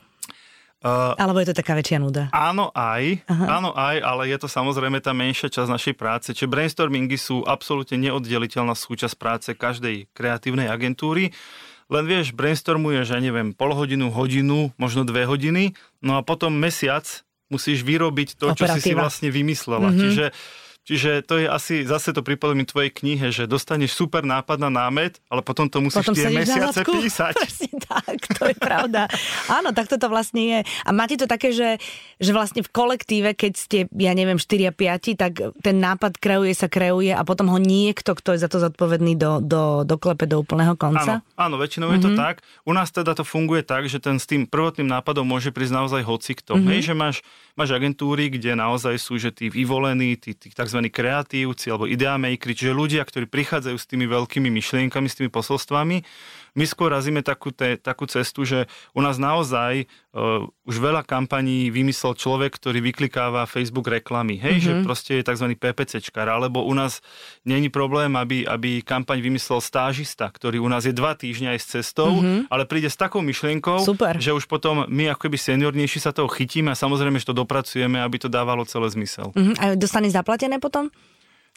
Uh, 0.80 1.12
Alebo 1.20 1.44
je 1.44 1.52
to 1.52 1.60
taká 1.60 1.76
väčšia 1.76 2.00
nuda? 2.00 2.32
Áno 2.32 2.72
aj, 2.72 3.20
Aha. 3.28 3.60
áno 3.60 3.76
aj, 3.76 4.00
ale 4.00 4.32
je 4.32 4.40
to 4.40 4.48
samozrejme 4.48 4.96
tá 5.04 5.12
menšia 5.12 5.52
časť 5.52 5.68
našej 5.68 5.94
práce. 5.94 6.32
Čiže 6.32 6.48
brainstormingy 6.48 7.20
sú 7.20 7.44
absolútne 7.44 8.00
neoddeliteľná 8.00 8.72
súčasť 8.72 9.14
práce 9.20 9.48
každej 9.52 10.08
kreatívnej 10.16 10.72
agentúry. 10.72 11.36
Len 11.92 12.04
vieš, 12.08 12.32
brainstormuješ, 12.32 13.12
ja 13.12 13.20
neviem, 13.20 13.52
pol 13.52 13.76
hodinu, 13.76 14.08
hodinu, 14.08 14.72
možno 14.80 15.04
dve 15.04 15.28
hodiny, 15.28 15.76
no 16.00 16.16
a 16.16 16.24
potom 16.24 16.56
mesiac 16.56 17.04
musíš 17.52 17.84
vyrobiť 17.84 18.40
to, 18.40 18.54
Operatíva. 18.54 18.64
čo 18.64 18.80
si 18.80 18.80
si 18.80 18.96
vlastne 18.96 19.28
vymyslela. 19.28 19.90
Mm-hmm. 19.90 20.00
Čiže 20.00 20.24
Čiže 20.80 21.22
to 21.28 21.36
je 21.36 21.46
asi, 21.46 21.84
zase 21.84 22.16
to 22.16 22.24
pripomínam 22.24 22.64
tvojej 22.64 22.88
knihe, 22.88 23.28
že 23.28 23.44
dostaneš 23.44 23.92
super 23.92 24.24
nápad 24.24 24.56
na 24.64 24.72
námet, 24.72 25.20
ale 25.28 25.44
potom 25.44 25.68
to 25.68 25.84
musíš 25.84 26.08
potom 26.08 26.16
tie 26.16 26.32
mesiace 26.32 26.80
písať. 26.82 27.36
Presne 27.44 27.72
tak, 27.84 28.18
to 28.40 28.42
je 28.48 28.56
pravda. 28.56 29.04
Áno, 29.52 29.76
tak 29.76 29.92
toto 29.92 30.08
vlastne 30.08 30.40
je. 30.40 30.58
A 30.64 30.90
máte 30.96 31.20
to 31.20 31.28
také, 31.28 31.52
že, 31.52 31.76
že 32.16 32.32
vlastne 32.32 32.64
v 32.64 32.70
kolektíve, 32.72 33.36
keď 33.36 33.52
ste, 33.54 33.78
ja 33.92 34.16
neviem, 34.16 34.40
4 34.40 34.70
a 34.70 34.72
5, 34.72 35.20
tak 35.20 35.32
ten 35.60 35.76
nápad 35.78 36.16
kreuje 36.16 36.56
sa 36.56 36.66
kreuje 36.66 37.12
a 37.12 37.22
potom 37.28 37.52
ho 37.52 37.60
niekto, 37.60 38.16
kto 38.16 38.34
je 38.34 38.40
za 38.40 38.48
to 38.48 38.56
zodpovedný, 38.58 39.20
do, 39.20 39.44
do, 39.44 39.84
doklepe 39.84 40.24
do 40.24 40.40
úplného 40.40 40.80
konca? 40.80 41.20
Áno, 41.20 41.36
áno 41.36 41.54
väčšinou 41.60 41.92
mm-hmm. 41.92 42.00
je 42.00 42.06
to 42.08 42.10
mhm. 42.16 42.18
tak. 42.18 42.34
U 42.64 42.72
nás 42.72 42.88
teda 42.88 43.12
to 43.12 43.22
funguje 43.22 43.62
tak, 43.62 43.84
že 43.84 44.00
ten 44.00 44.16
s 44.16 44.24
tým 44.24 44.48
prvotným 44.48 44.88
nápadom 44.88 45.28
môže 45.28 45.52
prísť 45.52 45.76
naozaj 45.76 46.02
hocikto. 46.08 46.56
Mm-hmm. 46.56 46.70
Hej, 46.72 46.80
že 46.88 46.94
máš, 46.96 47.16
máš 47.52 47.70
agentúry, 47.76 48.32
kde 48.32 48.56
naozaj 48.56 48.96
sú, 48.96 49.20
že 49.20 49.28
tí 49.28 49.52
vyvolení, 49.52 50.16
tí, 50.16 50.32
tí 50.32 50.48
tzv 50.48 50.69
tzv. 50.70 50.86
kreatívci 50.86 51.66
alebo 51.74 51.90
ideamakeri, 51.90 52.54
čiže 52.54 52.70
ľudia, 52.70 53.02
ktorí 53.02 53.26
prichádzajú 53.26 53.74
s 53.74 53.90
tými 53.90 54.06
veľkými 54.06 54.46
myšlienkami, 54.46 55.10
s 55.10 55.18
tými 55.18 55.30
posolstvami 55.34 56.06
my 56.54 56.64
skôr 56.66 56.90
razíme 56.90 57.22
takú, 57.22 57.54
te, 57.54 57.78
takú 57.78 58.06
cestu, 58.10 58.42
že 58.42 58.66
u 58.94 59.00
nás 59.00 59.16
naozaj 59.20 59.86
uh, 60.14 60.46
už 60.66 60.76
veľa 60.78 61.02
kampaní 61.06 61.70
vymyslel 61.70 62.14
človek, 62.14 62.54
ktorý 62.58 62.82
vyklikáva 62.82 63.46
Facebook 63.46 63.86
reklamy. 63.90 64.38
Hej, 64.38 64.62
mm-hmm. 64.62 64.66
že 64.66 64.72
mhm. 64.72 64.84
proste 64.86 65.12
je 65.20 65.26
tzv. 65.26 65.46
PPCčkar, 65.58 66.26
alebo 66.30 66.62
u 66.66 66.74
nás 66.74 67.02
není 67.42 67.68
problém, 67.68 68.14
aby, 68.14 68.46
aby 68.46 68.82
kampaň 68.82 69.22
vymyslel 69.22 69.62
stážista, 69.62 70.30
ktorý 70.30 70.62
u 70.62 70.68
nás 70.70 70.86
je 70.86 70.94
dva 70.94 71.14
týždňa 71.14 71.56
aj 71.56 71.60
s 71.60 71.66
cestou, 71.80 72.20
mm-hmm. 72.20 72.50
ale 72.50 72.66
príde 72.66 72.88
s 72.90 72.98
takou 72.98 73.22
myšlienkou, 73.22 73.82
Super. 73.82 74.18
že 74.18 74.34
už 74.34 74.46
potom 74.46 74.86
my 74.86 75.14
ako 75.14 75.28
keby 75.28 75.36
seniornejší 75.38 75.98
sa 76.02 76.14
toho 76.14 76.30
chytíme 76.30 76.72
a 76.72 76.78
samozrejme, 76.78 77.18
že 77.18 77.30
to 77.30 77.36
dopracujeme, 77.36 77.98
aby 78.02 78.16
to 78.18 78.28
dávalo 78.30 78.66
celé 78.66 78.90
zmysel. 78.90 79.30
Mm-hmm. 79.34 79.54
A 79.58 79.64
dostane 79.78 80.08
zaplatené 80.10 80.58
potom? 80.58 80.90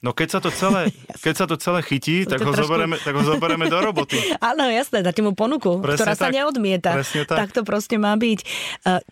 No 0.03 0.11
keď 0.11 0.35
sa 0.35 0.39
to 0.43 0.51
celé, 0.51 0.91
keď 1.25 1.33
sa 1.33 1.45
to 1.47 1.55
celé 1.55 1.79
chytí, 1.79 2.27
tak 2.27 2.43
ho, 2.43 2.51
trošku... 2.51 2.67
zoberieme, 2.67 2.99
tak 2.99 3.15
ho 3.15 3.23
zoberieme 3.23 3.71
do 3.71 3.79
roboty. 3.79 4.19
Áno, 4.51 4.67
jasné, 4.67 4.99
dáte 4.99 5.23
mu 5.23 5.31
ponuku, 5.31 5.79
presne 5.79 5.95
ktorá 6.03 6.13
tak, 6.19 6.21
sa 6.21 6.27
neodmieta. 6.35 6.91
Tak. 6.99 7.39
tak 7.39 7.49
to 7.55 7.61
proste 7.63 7.95
má 7.95 8.11
byť. 8.19 8.39
E, 8.43 8.45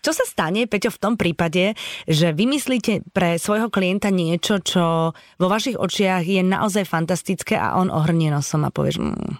čo 0.03 0.11
sa 0.11 0.27
stane, 0.27 0.67
Peťo, 0.67 0.91
v 0.91 0.99
tom 0.99 1.13
prípade, 1.15 1.79
že 2.05 2.35
vymyslíte 2.35 3.07
pre 3.15 3.39
svojho 3.39 3.71
klienta 3.71 4.11
niečo, 4.11 4.59
čo 4.59 5.15
vo 5.15 5.47
vašich 5.47 5.79
očiach 5.79 6.27
je 6.27 6.43
naozaj 6.43 6.83
fantastické 6.83 7.55
a 7.55 7.79
on 7.79 7.87
ohrnie 7.87 8.27
nosom 8.27 8.67
a 8.67 8.69
povieš... 8.69 8.99
Mm. 8.99 9.39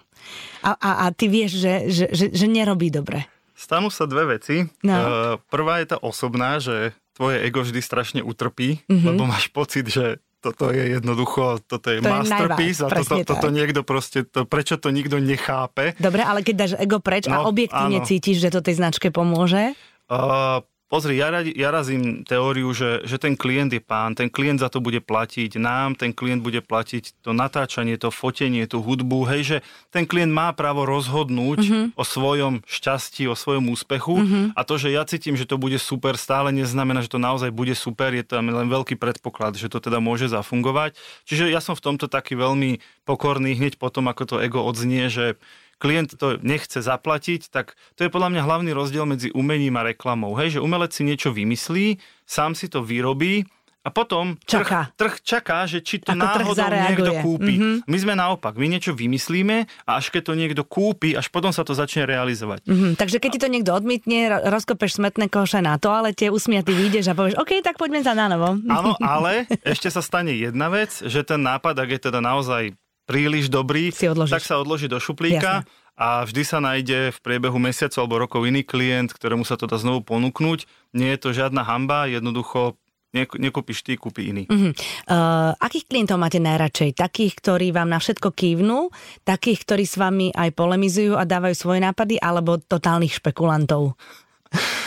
A, 0.64 0.72
a, 0.78 0.90
a 1.04 1.06
ty 1.12 1.28
vieš, 1.28 1.60
že, 1.60 1.74
že, 1.92 2.06
že, 2.14 2.26
že 2.32 2.46
nerobí 2.48 2.88
dobre. 2.88 3.28
Stanú 3.52 3.92
sa 3.92 4.08
dve 4.08 4.40
veci. 4.40 4.64
No. 4.80 4.96
E, 4.96 5.06
prvá 5.52 5.84
je 5.84 5.92
tá 5.92 5.98
osobná, 6.00 6.56
že 6.62 6.96
tvoje 7.12 7.44
ego 7.44 7.60
vždy 7.60 7.80
strašne 7.84 8.20
utrpí, 8.24 8.80
mm-hmm. 8.88 9.04
lebo 9.04 9.28
máš 9.28 9.52
pocit, 9.52 9.84
že 9.84 10.22
toto 10.42 10.74
je 10.74 10.98
jednoducho, 10.98 11.62
toto 11.62 11.86
je 11.94 12.02
to 12.02 12.10
masterpiece 12.10 12.82
je 12.82 12.90
najvá, 12.90 12.98
a 12.98 12.98
toto, 12.98 13.14
toto 13.22 13.48
niekto 13.54 13.80
proste, 13.86 14.26
to, 14.26 14.42
prečo 14.42 14.74
to 14.74 14.90
nikto 14.90 15.22
nechápe. 15.22 15.94
Dobre, 16.02 16.26
ale 16.26 16.42
keď 16.42 16.54
dáš 16.58 16.72
ego 16.82 16.98
preč 16.98 17.30
no, 17.30 17.38
a 17.38 17.46
objektívne 17.46 18.02
áno. 18.02 18.08
cítiš, 18.10 18.42
že 18.42 18.50
to 18.50 18.58
tej 18.58 18.82
značke 18.82 19.14
pomôže? 19.14 19.78
Uh, 20.10 20.66
Pozri, 20.92 21.16
ja, 21.16 21.32
ja 21.40 21.72
razím 21.72 22.20
teóriu, 22.20 22.68
že, 22.76 23.00
že 23.08 23.16
ten 23.16 23.32
klient 23.32 23.72
je 23.72 23.80
pán, 23.80 24.12
ten 24.12 24.28
klient 24.28 24.60
za 24.60 24.68
to 24.68 24.84
bude 24.84 25.00
platiť 25.00 25.56
nám, 25.56 25.96
ten 25.96 26.12
klient 26.12 26.44
bude 26.44 26.60
platiť 26.60 27.24
to 27.24 27.32
natáčanie, 27.32 27.96
to 27.96 28.12
fotenie, 28.12 28.68
tú 28.68 28.84
hudbu, 28.84 29.24
hej, 29.32 29.40
že 29.40 29.56
ten 29.88 30.04
klient 30.04 30.28
má 30.28 30.52
právo 30.52 30.84
rozhodnúť 30.84 31.60
mm-hmm. 31.64 31.84
o 31.96 32.04
svojom 32.04 32.60
šťastí, 32.68 33.24
o 33.24 33.32
svojom 33.32 33.72
úspechu 33.72 34.20
mm-hmm. 34.20 34.44
a 34.52 34.60
to, 34.68 34.76
že 34.76 34.92
ja 34.92 35.08
cítim, 35.08 35.32
že 35.32 35.48
to 35.48 35.56
bude 35.56 35.80
super, 35.80 36.20
stále 36.20 36.52
neznamená, 36.52 37.00
že 37.00 37.08
to 37.08 37.16
naozaj 37.16 37.48
bude 37.48 37.72
super, 37.72 38.12
je 38.12 38.28
tam 38.28 38.52
len 38.52 38.68
veľký 38.68 39.00
predpoklad, 39.00 39.56
že 39.56 39.72
to 39.72 39.80
teda 39.80 39.96
môže 39.96 40.28
zafungovať. 40.28 40.92
Čiže 41.24 41.48
ja 41.48 41.64
som 41.64 41.72
v 41.72 41.88
tomto 41.88 42.04
taký 42.04 42.36
veľmi 42.36 42.84
pokorný 43.08 43.56
hneď 43.56 43.80
potom, 43.80 44.12
ako 44.12 44.36
to 44.36 44.36
ego 44.44 44.60
odznie, 44.60 45.08
že 45.08 45.40
klient 45.82 46.14
to 46.14 46.38
nechce 46.38 46.78
zaplatiť, 46.78 47.50
tak 47.50 47.74
to 47.98 48.06
je 48.06 48.14
podľa 48.14 48.30
mňa 48.30 48.46
hlavný 48.46 48.70
rozdiel 48.70 49.02
medzi 49.02 49.34
umením 49.34 49.74
a 49.74 49.90
reklamou. 49.90 50.38
Hej, 50.38 50.58
že 50.58 50.62
umelec 50.62 50.94
si 50.94 51.02
niečo 51.02 51.34
vymyslí, 51.34 51.98
sám 52.22 52.54
si 52.54 52.70
to 52.70 52.86
vyrobí, 52.86 53.42
a 53.82 53.90
potom 53.90 54.38
čaká. 54.46 54.94
Trh, 54.94 54.94
trh 54.94 55.14
čaká, 55.26 55.58
že 55.66 55.82
či 55.82 55.98
to 55.98 56.14
Ako 56.14 56.22
náhodou 56.54 56.70
niekto 56.70 57.12
kúpi. 57.18 57.54
Mm-hmm. 57.58 57.76
My 57.90 57.96
sme 57.98 58.14
naopak, 58.14 58.54
my 58.54 58.70
niečo 58.70 58.94
vymyslíme 58.94 59.66
a 59.66 59.90
až 59.98 60.14
keď 60.14 60.22
to 60.30 60.38
niekto 60.38 60.62
kúpi, 60.62 61.18
až 61.18 61.26
potom 61.34 61.50
sa 61.50 61.66
to 61.66 61.74
začne 61.74 62.06
realizovať. 62.06 62.62
Mm-hmm. 62.62 62.92
Takže 62.94 63.18
keď 63.18 63.30
ti 63.34 63.42
to 63.42 63.50
niekto 63.50 63.74
odmietne, 63.74 64.38
rozkopeš 64.46 65.02
smetné 65.02 65.26
koše 65.26 65.58
na 65.58 65.82
toalete, 65.82 66.30
usmiatý 66.30 66.70
vyjdeš 66.78 67.10
a 67.10 67.18
povieš, 67.18 67.34
OK, 67.42 67.58
tak 67.58 67.74
poďme 67.74 68.06
za 68.06 68.14
na 68.14 68.30
novo. 68.30 68.54
Áno, 68.70 68.94
ale 69.18 69.50
ešte 69.66 69.90
sa 69.90 69.98
stane 69.98 70.30
jedna 70.30 70.70
vec, 70.70 71.02
že 71.02 71.26
ten 71.26 71.42
nápad, 71.42 71.74
ak 71.74 71.90
je 71.90 72.00
teda 72.06 72.22
naozaj 72.22 72.78
príliš 73.04 73.50
dobrý, 73.52 73.90
tak 74.28 74.44
sa 74.46 74.58
odloží 74.58 74.86
do 74.86 74.98
šuplíka. 75.02 75.64
Jasne 75.64 75.80
a 75.92 76.24
vždy 76.24 76.42
sa 76.42 76.58
nájde 76.58 77.12
v 77.12 77.18
priebehu 77.20 77.60
mesiacov 77.60 78.00
alebo 78.00 78.24
rokov 78.24 78.40
iný 78.48 78.64
klient, 78.64 79.12
ktorému 79.12 79.44
sa 79.44 79.60
to 79.60 79.68
dá 79.68 79.76
znovu 79.76 80.00
ponúknuť. 80.02 80.64
Nie 80.96 81.14
je 81.16 81.20
to 81.20 81.36
žiadna 81.36 81.62
hamba, 81.68 82.08
jednoducho 82.08 82.80
nekúpiš 83.12 83.84
ty, 83.84 84.00
kúpi 84.00 84.32
iný. 84.32 84.48
Uh-huh. 84.48 84.72
Uh, 85.04 85.52
akých 85.60 85.84
klientov 85.84 86.16
máte 86.16 86.40
najradšej? 86.40 86.96
Takých, 86.96 87.32
ktorí 87.44 87.68
vám 87.68 87.92
na 87.92 88.00
všetko 88.00 88.32
kývnú? 88.32 88.88
Takých, 89.28 89.68
ktorí 89.68 89.84
s 89.84 90.00
vami 90.00 90.32
aj 90.32 90.56
polemizujú 90.56 91.20
a 91.20 91.28
dávajú 91.28 91.52
svoje 91.52 91.84
nápady? 91.84 92.16
Alebo 92.16 92.56
totálnych 92.56 93.20
špekulantov? 93.20 94.00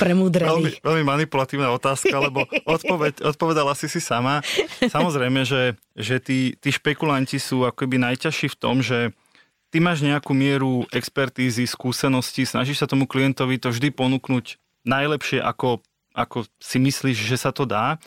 Premúdrených. 0.02 0.52
Veľmi, 0.52 0.72
veľmi 0.84 1.04
manipulatívna 1.04 1.72
otázka, 1.74 2.14
lebo 2.18 2.46
odpoveď, 2.68 3.26
odpovedala 3.26 3.74
si 3.74 3.88
si 3.90 4.04
sama. 4.04 4.44
Samozrejme, 4.80 5.48
že, 5.48 5.80
že 5.96 6.22
tí, 6.22 6.54
tí 6.60 6.70
špekulanti 6.70 7.40
sú 7.42 7.66
akoby 7.66 7.98
najťažší 7.98 8.54
v 8.54 8.60
tom, 8.60 8.80
že 8.84 9.16
ty 9.74 9.84
máš 9.84 10.06
nejakú 10.06 10.32
mieru 10.32 10.88
expertízy, 10.94 11.68
skúsenosti, 11.68 12.48
snažíš 12.48 12.84
sa 12.84 12.88
tomu 12.88 13.10
klientovi 13.10 13.60
to 13.60 13.74
vždy 13.74 13.92
ponúknuť 13.92 14.62
najlepšie, 14.86 15.42
ako, 15.42 15.82
ako 16.14 16.46
si 16.62 16.78
myslíš, 16.80 17.18
že 17.18 17.38
sa 17.42 17.52
to 17.52 17.66
dá. 17.66 17.98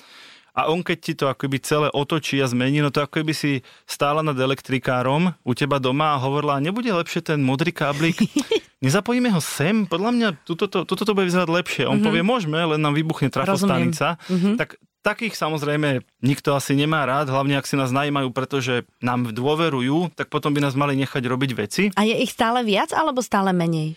A 0.58 0.66
on 0.66 0.82
keď 0.82 0.98
ti 0.98 1.14
to 1.14 1.30
akoby 1.30 1.62
celé 1.62 1.86
otočí 1.94 2.42
a 2.42 2.50
zmení, 2.50 2.82
no 2.82 2.90
to 2.90 2.98
ako 2.98 3.22
by 3.22 3.30
si 3.30 3.62
stála 3.86 4.26
nad 4.26 4.34
elektrikárom 4.34 5.30
u 5.46 5.52
teba 5.54 5.78
doma 5.78 6.18
a 6.18 6.22
hovorila, 6.22 6.58
nebude 6.58 6.90
lepšie 6.90 7.22
ten 7.22 7.38
modrý 7.38 7.70
káblik? 7.70 8.18
Nezapojíme 8.84 9.30
ho 9.30 9.38
sem? 9.38 9.86
Podľa 9.86 10.10
mňa 10.10 10.28
toto 10.42 10.66
to, 10.66 11.14
bude 11.14 11.30
vyzerať 11.30 11.46
lepšie. 11.46 11.84
On 11.86 11.98
mm-hmm. 11.98 12.06
povie, 12.06 12.22
môžeme, 12.26 12.58
len 12.58 12.82
nám 12.82 12.98
vybuchne 12.98 13.30
trafostanica. 13.30 14.18
Mm-hmm. 14.26 14.54
Tak 14.58 14.82
Takých 14.98 15.38
samozrejme 15.38 16.02
nikto 16.26 16.58
asi 16.58 16.74
nemá 16.74 17.06
rád, 17.06 17.30
hlavne 17.30 17.54
ak 17.54 17.70
si 17.70 17.78
nás 17.78 17.94
najímajú, 17.94 18.34
pretože 18.34 18.82
nám 18.98 19.30
dôverujú, 19.30 20.10
tak 20.18 20.26
potom 20.26 20.50
by 20.50 20.58
nás 20.58 20.74
mali 20.74 20.98
nechať 20.98 21.22
robiť 21.22 21.50
veci. 21.54 21.84
A 21.94 22.02
je 22.02 22.18
ich 22.18 22.34
stále 22.34 22.66
viac 22.66 22.90
alebo 22.90 23.22
stále 23.22 23.54
menej? 23.54 23.94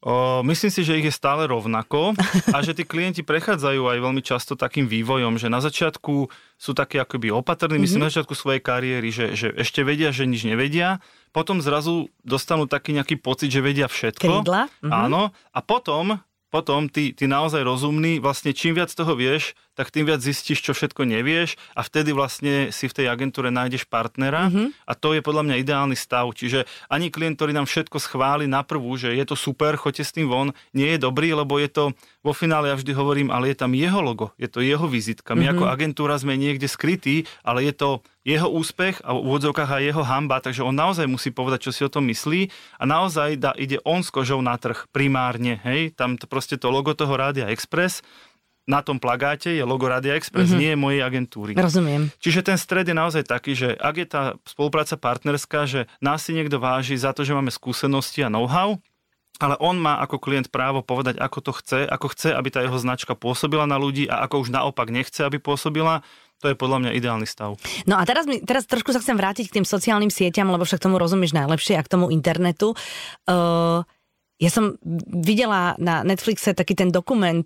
O, 0.00 0.40
myslím 0.48 0.72
si, 0.72 0.80
že 0.80 0.96
ich 0.96 1.04
je 1.04 1.12
stále 1.12 1.44
rovnako 1.44 2.16
a 2.56 2.64
že 2.64 2.72
tí 2.72 2.88
klienti 2.88 3.20
prechádzajú 3.20 3.84
aj 3.84 3.98
veľmi 4.00 4.22
často 4.24 4.56
takým 4.56 4.88
vývojom, 4.88 5.36
že 5.36 5.52
na 5.52 5.60
začiatku 5.60 6.24
sú 6.56 6.72
takí 6.72 6.96
akoby 6.96 7.28
opatrní, 7.28 7.76
mm-hmm. 7.76 7.84
myslím 7.84 8.04
na 8.04 8.08
začiatku 8.08 8.32
svojej 8.32 8.64
kariéry, 8.64 9.12
že, 9.12 9.36
že 9.36 9.52
ešte 9.52 9.84
vedia, 9.84 10.08
že 10.08 10.24
nič 10.24 10.48
nevedia, 10.48 11.04
potom 11.36 11.60
zrazu 11.60 12.08
dostanú 12.24 12.64
taký 12.64 12.96
nejaký 12.96 13.20
pocit, 13.20 13.52
že 13.52 13.60
vedia 13.60 13.92
všetko. 13.92 14.40
Mm-hmm. 14.40 14.88
Áno, 14.88 15.36
a 15.52 15.60
potom 15.60 16.16
potom 16.50 16.90
ty, 16.90 17.14
ty 17.14 17.30
naozaj 17.30 17.62
rozumný, 17.62 18.18
vlastne 18.18 18.50
čím 18.50 18.74
viac 18.74 18.90
toho 18.90 19.14
vieš, 19.14 19.54
tak 19.74 19.94
tým 19.94 20.06
viac 20.06 20.20
zistíš, 20.20 20.60
čo 20.60 20.72
všetko 20.74 21.06
nevieš 21.06 21.54
a 21.74 21.80
vtedy 21.86 22.10
vlastne 22.12 22.74
si 22.74 22.90
v 22.90 22.96
tej 22.96 23.06
agentúre 23.08 23.48
nájdeš 23.48 23.86
partnera 23.86 24.50
mm-hmm. 24.50 24.86
a 24.86 24.92
to 24.98 25.14
je 25.14 25.24
podľa 25.24 25.46
mňa 25.46 25.60
ideálny 25.62 25.96
stav. 25.96 26.30
Čiže 26.34 26.66
ani 26.90 27.08
klient, 27.08 27.38
ktorý 27.38 27.54
nám 27.54 27.66
všetko 27.70 27.96
schváli 28.02 28.50
na 28.50 28.66
prvú, 28.66 28.94
že 28.98 29.14
je 29.14 29.24
to 29.24 29.36
super, 29.38 29.78
choďte 29.78 30.04
s 30.04 30.14
tým 30.14 30.26
von, 30.28 30.52
nie 30.74 30.94
je 30.94 30.98
dobrý, 31.00 31.32
lebo 31.32 31.56
je 31.56 31.70
to 31.70 31.84
vo 32.20 32.32
finále, 32.36 32.68
ja 32.68 32.76
vždy 32.76 32.92
hovorím, 32.92 33.28
ale 33.32 33.54
je 33.54 33.56
tam 33.64 33.72
jeho 33.72 34.00
logo, 34.04 34.36
je 34.36 34.50
to 34.50 34.60
jeho 34.60 34.84
vizitka. 34.84 35.32
My 35.32 35.48
mm-hmm. 35.48 35.56
ako 35.56 35.64
agentúra 35.72 36.14
sme 36.20 36.36
niekde 36.36 36.68
skrytí, 36.68 37.24
ale 37.40 37.64
je 37.64 37.72
to 37.72 38.04
jeho 38.20 38.52
úspech 38.52 39.00
a 39.00 39.16
v 39.16 39.24
úvodzovkách 39.24 39.80
aj 39.80 39.82
jeho 39.82 40.02
hamba, 40.04 40.44
takže 40.44 40.60
on 40.60 40.76
naozaj 40.76 41.08
musí 41.08 41.32
povedať, 41.32 41.68
čo 41.68 41.72
si 41.72 41.82
o 41.82 41.92
tom 41.92 42.04
myslí 42.12 42.52
a 42.76 42.84
naozaj 42.84 43.40
da, 43.40 43.56
ide 43.56 43.80
on 43.88 44.04
s 44.04 44.12
kožou 44.12 44.44
na 44.44 44.60
trh 44.60 44.84
primárne, 44.92 45.56
hej, 45.64 45.96
tam 45.96 46.20
to 46.20 46.28
proste 46.28 46.60
to 46.60 46.68
logo 46.68 46.92
toho 46.92 47.16
Rádia 47.16 47.48
Express 47.48 48.04
na 48.70 48.86
tom 48.86 49.02
plagáte 49.02 49.50
je 49.50 49.66
logo 49.66 49.90
Radia 49.90 50.14
Express, 50.14 50.54
mm-hmm. 50.54 50.62
nie 50.62 50.70
je 50.70 50.78
mojej 50.78 51.02
agentúry. 51.02 51.52
Rozumiem. 51.58 52.14
Čiže 52.22 52.46
ten 52.46 52.54
stred 52.54 52.86
je 52.86 52.94
naozaj 52.94 53.26
taký, 53.26 53.58
že 53.58 53.74
ak 53.74 53.94
je 53.98 54.06
tá 54.06 54.22
spolupráca 54.46 54.94
partnerská, 54.94 55.66
že 55.66 55.90
nás 55.98 56.22
si 56.22 56.30
niekto 56.30 56.62
váži 56.62 56.94
za 56.94 57.10
to, 57.10 57.26
že 57.26 57.34
máme 57.34 57.50
skúsenosti 57.50 58.22
a 58.22 58.30
know-how, 58.30 58.78
ale 59.42 59.58
on 59.58 59.74
má 59.80 59.98
ako 59.98 60.22
klient 60.22 60.52
právo 60.52 60.84
povedať, 60.84 61.18
ako 61.18 61.38
to 61.40 61.52
chce, 61.58 61.80
ako 61.88 62.12
chce, 62.14 62.30
aby 62.30 62.48
tá 62.52 62.60
jeho 62.62 62.76
značka 62.78 63.18
pôsobila 63.18 63.64
na 63.66 63.80
ľudí 63.80 64.06
a 64.06 64.22
ako 64.28 64.46
už 64.46 64.54
naopak 64.54 64.92
nechce, 64.92 65.24
aby 65.24 65.42
pôsobila. 65.42 66.04
To 66.40 66.48
je 66.48 66.56
podľa 66.56 66.88
mňa 66.88 66.96
ideálny 66.96 67.28
stav. 67.28 67.60
No 67.84 68.00
a 68.00 68.02
teraz, 68.08 68.24
mi, 68.24 68.40
teraz 68.40 68.64
trošku 68.64 68.96
sa 68.96 69.00
chcem 69.00 69.12
vrátiť 69.12 69.52
k 69.52 69.60
tým 69.60 69.66
sociálnym 69.68 70.08
sieťam, 70.08 70.48
lebo 70.48 70.64
však 70.64 70.80
tomu 70.80 70.96
rozumieš 70.96 71.36
najlepšie 71.36 71.76
a 71.76 71.84
k 71.84 71.92
tomu 71.92 72.08
internetu. 72.08 72.72
Uh, 73.28 73.84
ja 74.40 74.48
som 74.48 74.80
videla 75.20 75.76
na 75.76 76.00
Netflixe 76.00 76.56
taký 76.56 76.72
ten 76.72 76.88
dokument 76.88 77.44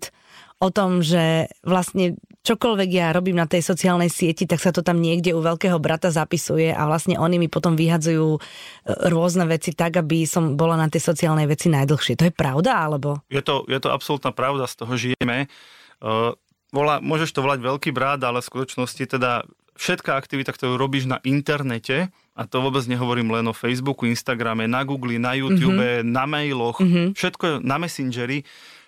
o 0.59 0.69
tom, 0.71 1.03
že 1.03 1.51
vlastne 1.67 2.15
čokoľvek 2.45 2.89
ja 2.93 3.11
robím 3.11 3.35
na 3.35 3.49
tej 3.49 3.65
sociálnej 3.65 4.07
sieti, 4.07 4.47
tak 4.47 4.63
sa 4.63 4.71
to 4.71 4.85
tam 4.85 5.03
niekde 5.03 5.35
u 5.35 5.41
veľkého 5.43 5.75
brata 5.81 6.13
zapisuje 6.13 6.71
a 6.71 6.87
vlastne 6.87 7.19
oni 7.19 7.41
mi 7.41 7.49
potom 7.51 7.75
vyhadzujú 7.75 8.37
e, 8.37 8.39
rôzne 9.11 9.43
veci 9.49 9.75
tak, 9.75 9.99
aby 9.99 10.23
som 10.23 10.55
bola 10.55 10.79
na 10.79 10.87
tej 10.87 11.03
sociálnej 11.03 11.49
veci 11.49 11.67
najdlhšie. 11.67 12.15
To 12.15 12.27
je 12.29 12.33
pravda, 12.33 12.71
alebo? 12.77 13.19
Je 13.27 13.43
to, 13.43 13.67
je 13.67 13.79
to 13.81 13.91
absolútna 13.91 14.31
pravda, 14.31 14.69
z 14.69 14.75
toho 14.79 14.93
žijeme. 14.95 15.51
Uh, 15.99 16.37
volá, 16.71 17.03
môžeš 17.03 17.35
to 17.35 17.43
volať 17.43 17.59
veľký 17.59 17.89
brat, 17.91 18.21
ale 18.23 18.39
v 18.39 18.49
skutočnosti 18.51 19.03
teda 19.03 19.43
všetká 19.75 20.15
aktivita, 20.15 20.55
ktorú 20.55 20.79
robíš 20.79 21.07
na 21.07 21.19
internete, 21.27 22.11
a 22.35 22.43
to 22.47 22.59
vôbec 22.59 22.83
nehovorím 22.87 23.31
len 23.31 23.47
o 23.47 23.55
Facebooku, 23.55 24.07
Instagrame, 24.07 24.67
na 24.67 24.83
Google, 24.83 25.19
na 25.19 25.35
YouTube, 25.35 25.79
mm-hmm. 25.79 26.07
na 26.07 26.23
mailoch, 26.27 26.79
mm-hmm. 26.79 27.15
všetko 27.15 27.63
na 27.63 27.79
Messengeri, 27.79 28.43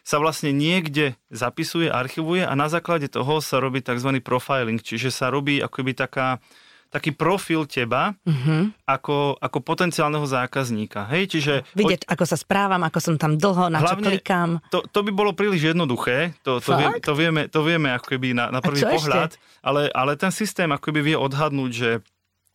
sa 0.07 0.23
vlastne 0.23 0.55
niekde 0.55 1.19
zapisuje, 1.27 1.91
archivuje 1.91 2.47
a 2.47 2.55
na 2.55 2.71
základe 2.71 3.11
toho 3.11 3.43
sa 3.43 3.59
robí 3.59 3.83
tzv. 3.83 4.23
profiling, 4.23 4.79
čiže 4.79 5.11
sa 5.11 5.27
robí 5.27 5.59
akoby 5.59 5.91
taká, 5.91 6.39
taký 6.87 7.11
profil 7.11 7.67
teba 7.67 8.15
uh-huh. 8.23 8.71
ako, 8.87 9.35
ako 9.35 9.57
potenciálneho 9.59 10.23
zákazníka. 10.23 11.11
Hej, 11.11 11.35
čiže... 11.35 11.53
Vidieť, 11.75 12.07
od... 12.07 12.15
ako 12.15 12.23
sa 12.23 12.39
správam, 12.39 12.79
ako 12.87 12.99
som 13.03 13.15
tam 13.19 13.35
dlho, 13.35 13.67
na 13.67 13.83
Hlavne, 13.83 13.99
čo 13.99 14.11
klikám. 14.15 14.49
To, 14.71 14.79
to 14.87 14.99
by 15.03 15.11
bolo 15.11 15.35
príliš 15.35 15.75
jednoduché, 15.75 16.39
to, 16.39 16.63
to, 16.63 16.71
vie, 16.79 16.87
to, 17.03 17.11
vieme, 17.11 17.41
to 17.51 17.59
vieme 17.67 17.91
akoby 17.91 18.31
na, 18.31 18.47
na 18.47 18.63
prvý 18.63 18.87
pohľad, 18.87 19.35
ale, 19.59 19.91
ale 19.91 20.15
ten 20.15 20.31
systém 20.31 20.71
akoby 20.71 21.03
vie 21.03 21.17
odhadnúť, 21.19 21.71
že 21.75 21.89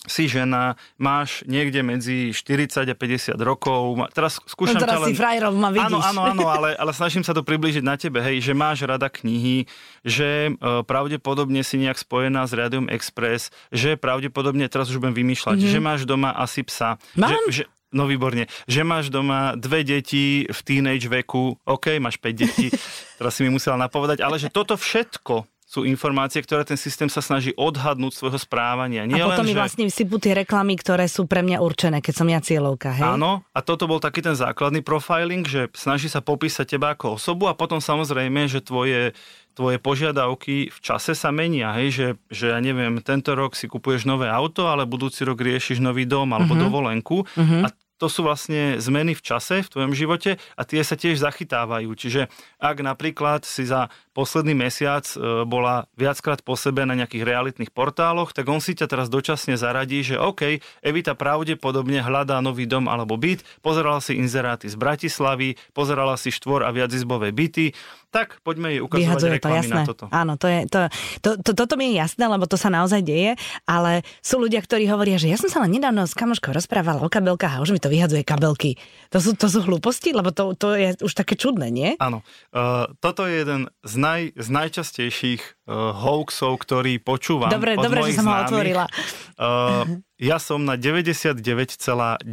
si 0.02 0.26
žena, 0.26 0.74
máš 0.98 1.46
niekde 1.46 1.78
medzi 1.86 2.34
40 2.34 2.90
a 2.90 2.96
50 2.96 3.38
rokov, 3.38 4.02
teraz 4.10 4.42
skúšam 4.50 4.82
no, 4.82 4.82
teraz 4.82 4.98
ťa 4.98 5.02
len... 5.06 5.10
si 5.14 5.14
frajerov 5.14 5.54
ma 5.54 5.70
vidíš. 5.70 5.94
Áno, 5.94 5.98
áno, 6.02 6.20
áno, 6.26 6.44
ale, 6.50 6.74
ale 6.74 6.90
snažím 6.90 7.22
sa 7.22 7.30
to 7.30 7.46
približiť 7.46 7.86
na 7.86 7.94
tebe, 7.94 8.18
hej, 8.18 8.42
že 8.42 8.50
máš 8.50 8.82
rada 8.82 9.06
knihy, 9.06 9.70
že 10.02 10.50
e, 10.50 10.82
pravdepodobne 10.82 11.62
si 11.62 11.78
nejak 11.78 12.02
spojená 12.02 12.42
s 12.42 12.52
Radium 12.52 12.90
Express, 12.90 13.54
že 13.70 13.94
pravdepodobne, 13.94 14.66
teraz 14.66 14.90
už 14.90 14.98
budem 14.98 15.14
vymýšľať, 15.22 15.62
mm-hmm. 15.62 15.74
že 15.74 15.78
máš 15.78 16.00
doma 16.02 16.34
asi 16.34 16.66
psa. 16.66 16.98
Mám? 17.14 17.38
Že, 17.46 17.62
že, 17.62 17.64
No 17.92 18.08
výborne. 18.08 18.48
Že 18.64 18.82
máš 18.88 19.06
doma 19.12 19.52
dve 19.52 19.84
deti 19.84 20.48
v 20.48 20.60
teenage 20.64 21.12
veku, 21.12 21.60
OK, 21.68 22.00
máš 22.00 22.16
5 22.16 22.32
detí, 22.32 22.72
teraz 23.20 23.36
si 23.36 23.44
mi 23.44 23.52
musela 23.52 23.76
napovedať, 23.76 24.24
ale 24.24 24.40
že 24.40 24.48
toto 24.48 24.80
všetko 24.80 25.51
sú 25.72 25.88
informácie, 25.88 26.44
ktoré 26.44 26.68
ten 26.68 26.76
systém 26.76 27.08
sa 27.08 27.24
snaží 27.24 27.56
odhadnúť 27.56 28.12
svojho 28.12 28.36
správania. 28.36 29.08
Nie 29.08 29.24
a 29.24 29.32
potom 29.32 29.48
len, 29.48 29.56
mi 29.56 29.56
vlastne 29.56 29.88
sypú 29.88 30.20
tie 30.20 30.36
reklamy, 30.36 30.76
ktoré 30.76 31.08
sú 31.08 31.24
pre 31.24 31.40
mňa 31.40 31.64
určené, 31.64 32.04
keď 32.04 32.12
som 32.12 32.28
ja 32.28 32.44
cieľovka, 32.44 32.92
hej? 32.92 33.16
Áno, 33.16 33.40
a 33.56 33.58
toto 33.64 33.88
bol 33.88 33.96
taký 33.96 34.20
ten 34.20 34.36
základný 34.36 34.84
profiling, 34.84 35.48
že 35.48 35.72
snaží 35.72 36.12
sa 36.12 36.20
popísať 36.20 36.76
teba 36.76 36.92
ako 36.92 37.16
osobu 37.16 37.48
a 37.48 37.56
potom 37.56 37.80
samozrejme, 37.80 38.52
že 38.52 38.60
tvoje 38.60 39.16
tvoje 39.52 39.76
požiadavky 39.76 40.72
v 40.72 40.78
čase 40.80 41.12
sa 41.12 41.28
menia, 41.28 41.76
hej, 41.76 41.88
že, 41.92 42.06
že 42.32 42.44
ja 42.56 42.58
neviem, 42.58 43.04
tento 43.04 43.36
rok 43.36 43.52
si 43.52 43.68
kupuješ 43.68 44.08
nové 44.08 44.24
auto, 44.24 44.72
ale 44.72 44.88
budúci 44.88 45.28
rok 45.28 45.44
riešiš 45.44 45.76
nový 45.76 46.08
dom 46.08 46.32
alebo 46.32 46.56
uh-huh. 46.56 46.64
dovolenku 46.68 47.16
uh-huh. 47.28 47.68
a 47.68 47.68
to 48.02 48.10
sú 48.10 48.26
vlastne 48.26 48.82
zmeny 48.82 49.14
v 49.14 49.22
čase 49.22 49.62
v 49.62 49.70
tvojom 49.70 49.94
živote 49.94 50.42
a 50.58 50.62
tie 50.66 50.82
sa 50.82 50.98
tiež 50.98 51.22
zachytávajú. 51.22 51.86
Čiže 51.94 52.26
ak 52.58 52.82
napríklad 52.82 53.46
si 53.46 53.62
za 53.62 53.94
posledný 54.10 54.58
mesiac 54.58 55.06
e, 55.14 55.46
bola 55.46 55.86
viackrát 55.94 56.42
po 56.42 56.58
sebe 56.58 56.82
na 56.82 56.98
nejakých 56.98 57.22
realitných 57.22 57.70
portáloch, 57.70 58.34
tak 58.34 58.50
on 58.50 58.58
si 58.58 58.74
ťa 58.74 58.90
teraz 58.90 59.06
dočasne 59.06 59.54
zaradí, 59.54 60.02
že 60.02 60.18
OK, 60.18 60.58
Evita 60.82 61.14
pravdepodobne 61.14 62.02
hľadá 62.02 62.42
nový 62.42 62.66
dom 62.66 62.90
alebo 62.90 63.14
byt, 63.14 63.46
pozerala 63.62 64.02
si 64.02 64.18
inzeráty 64.18 64.66
z 64.66 64.74
Bratislavy, 64.74 65.54
pozerala 65.70 66.18
si 66.18 66.34
štvor 66.34 66.66
a 66.66 66.74
viacizbové 66.74 67.30
byty, 67.30 67.70
tak 68.12 68.44
poďme 68.44 68.76
jej 68.76 68.80
ukazovať 68.84 69.08
Vyhadzuje 69.08 69.30
reklamy 69.40 69.56
to, 69.56 69.60
jasné. 69.64 69.74
na 69.78 69.88
toto. 69.88 70.04
Áno, 70.12 70.32
to 70.36 70.46
je, 70.50 70.58
to, 70.68 70.78
to, 71.24 71.30
to, 71.40 71.50
toto 71.56 71.74
mi 71.80 71.94
je 71.94 72.04
jasné, 72.04 72.28
lebo 72.28 72.44
to 72.44 72.60
sa 72.60 72.68
naozaj 72.68 73.00
deje, 73.00 73.40
ale 73.64 74.04
sú 74.20 74.36
ľudia, 74.36 74.60
ktorí 74.60 74.84
hovoria, 74.92 75.16
že 75.16 75.32
ja 75.32 75.40
som 75.40 75.48
sa 75.48 75.64
len 75.64 75.72
nedávno 75.72 76.04
s 76.04 76.12
kamoškou 76.12 76.52
rozprávala 76.52 77.00
o 77.00 77.08
kabelkách 77.08 77.56
a 77.56 77.62
už 77.64 77.72
mi 77.72 77.80
to 77.80 77.88
vyhadzuje 77.92 78.24
kabelky. 78.24 78.80
To 79.12 79.20
sú, 79.20 79.36
to 79.36 79.52
sú 79.52 79.60
hlúposti, 79.68 80.16
lebo 80.16 80.32
to, 80.32 80.56
to 80.56 80.72
je 80.72 80.96
už 81.04 81.12
také 81.12 81.36
čudné, 81.36 81.68
nie? 81.68 81.90
Áno. 82.00 82.24
Uh, 82.48 82.88
toto 83.04 83.28
je 83.28 83.44
jeden 83.44 83.68
z, 83.84 83.94
naj, 84.00 84.22
z 84.32 84.48
najčastejších 84.48 85.68
uh, 85.68 85.92
hoaxov, 85.92 86.56
ktorý 86.64 86.96
počúvam 86.96 87.52
Dobre, 87.52 87.76
od 87.76 87.84
dobre 87.84 88.08
že 88.08 88.16
som 88.16 88.32
ho 88.32 88.40
otvorila. 88.40 88.88
Uh, 89.36 90.00
ja 90.16 90.40
som 90.40 90.64
na 90.64 90.80
99,9% 90.80 92.24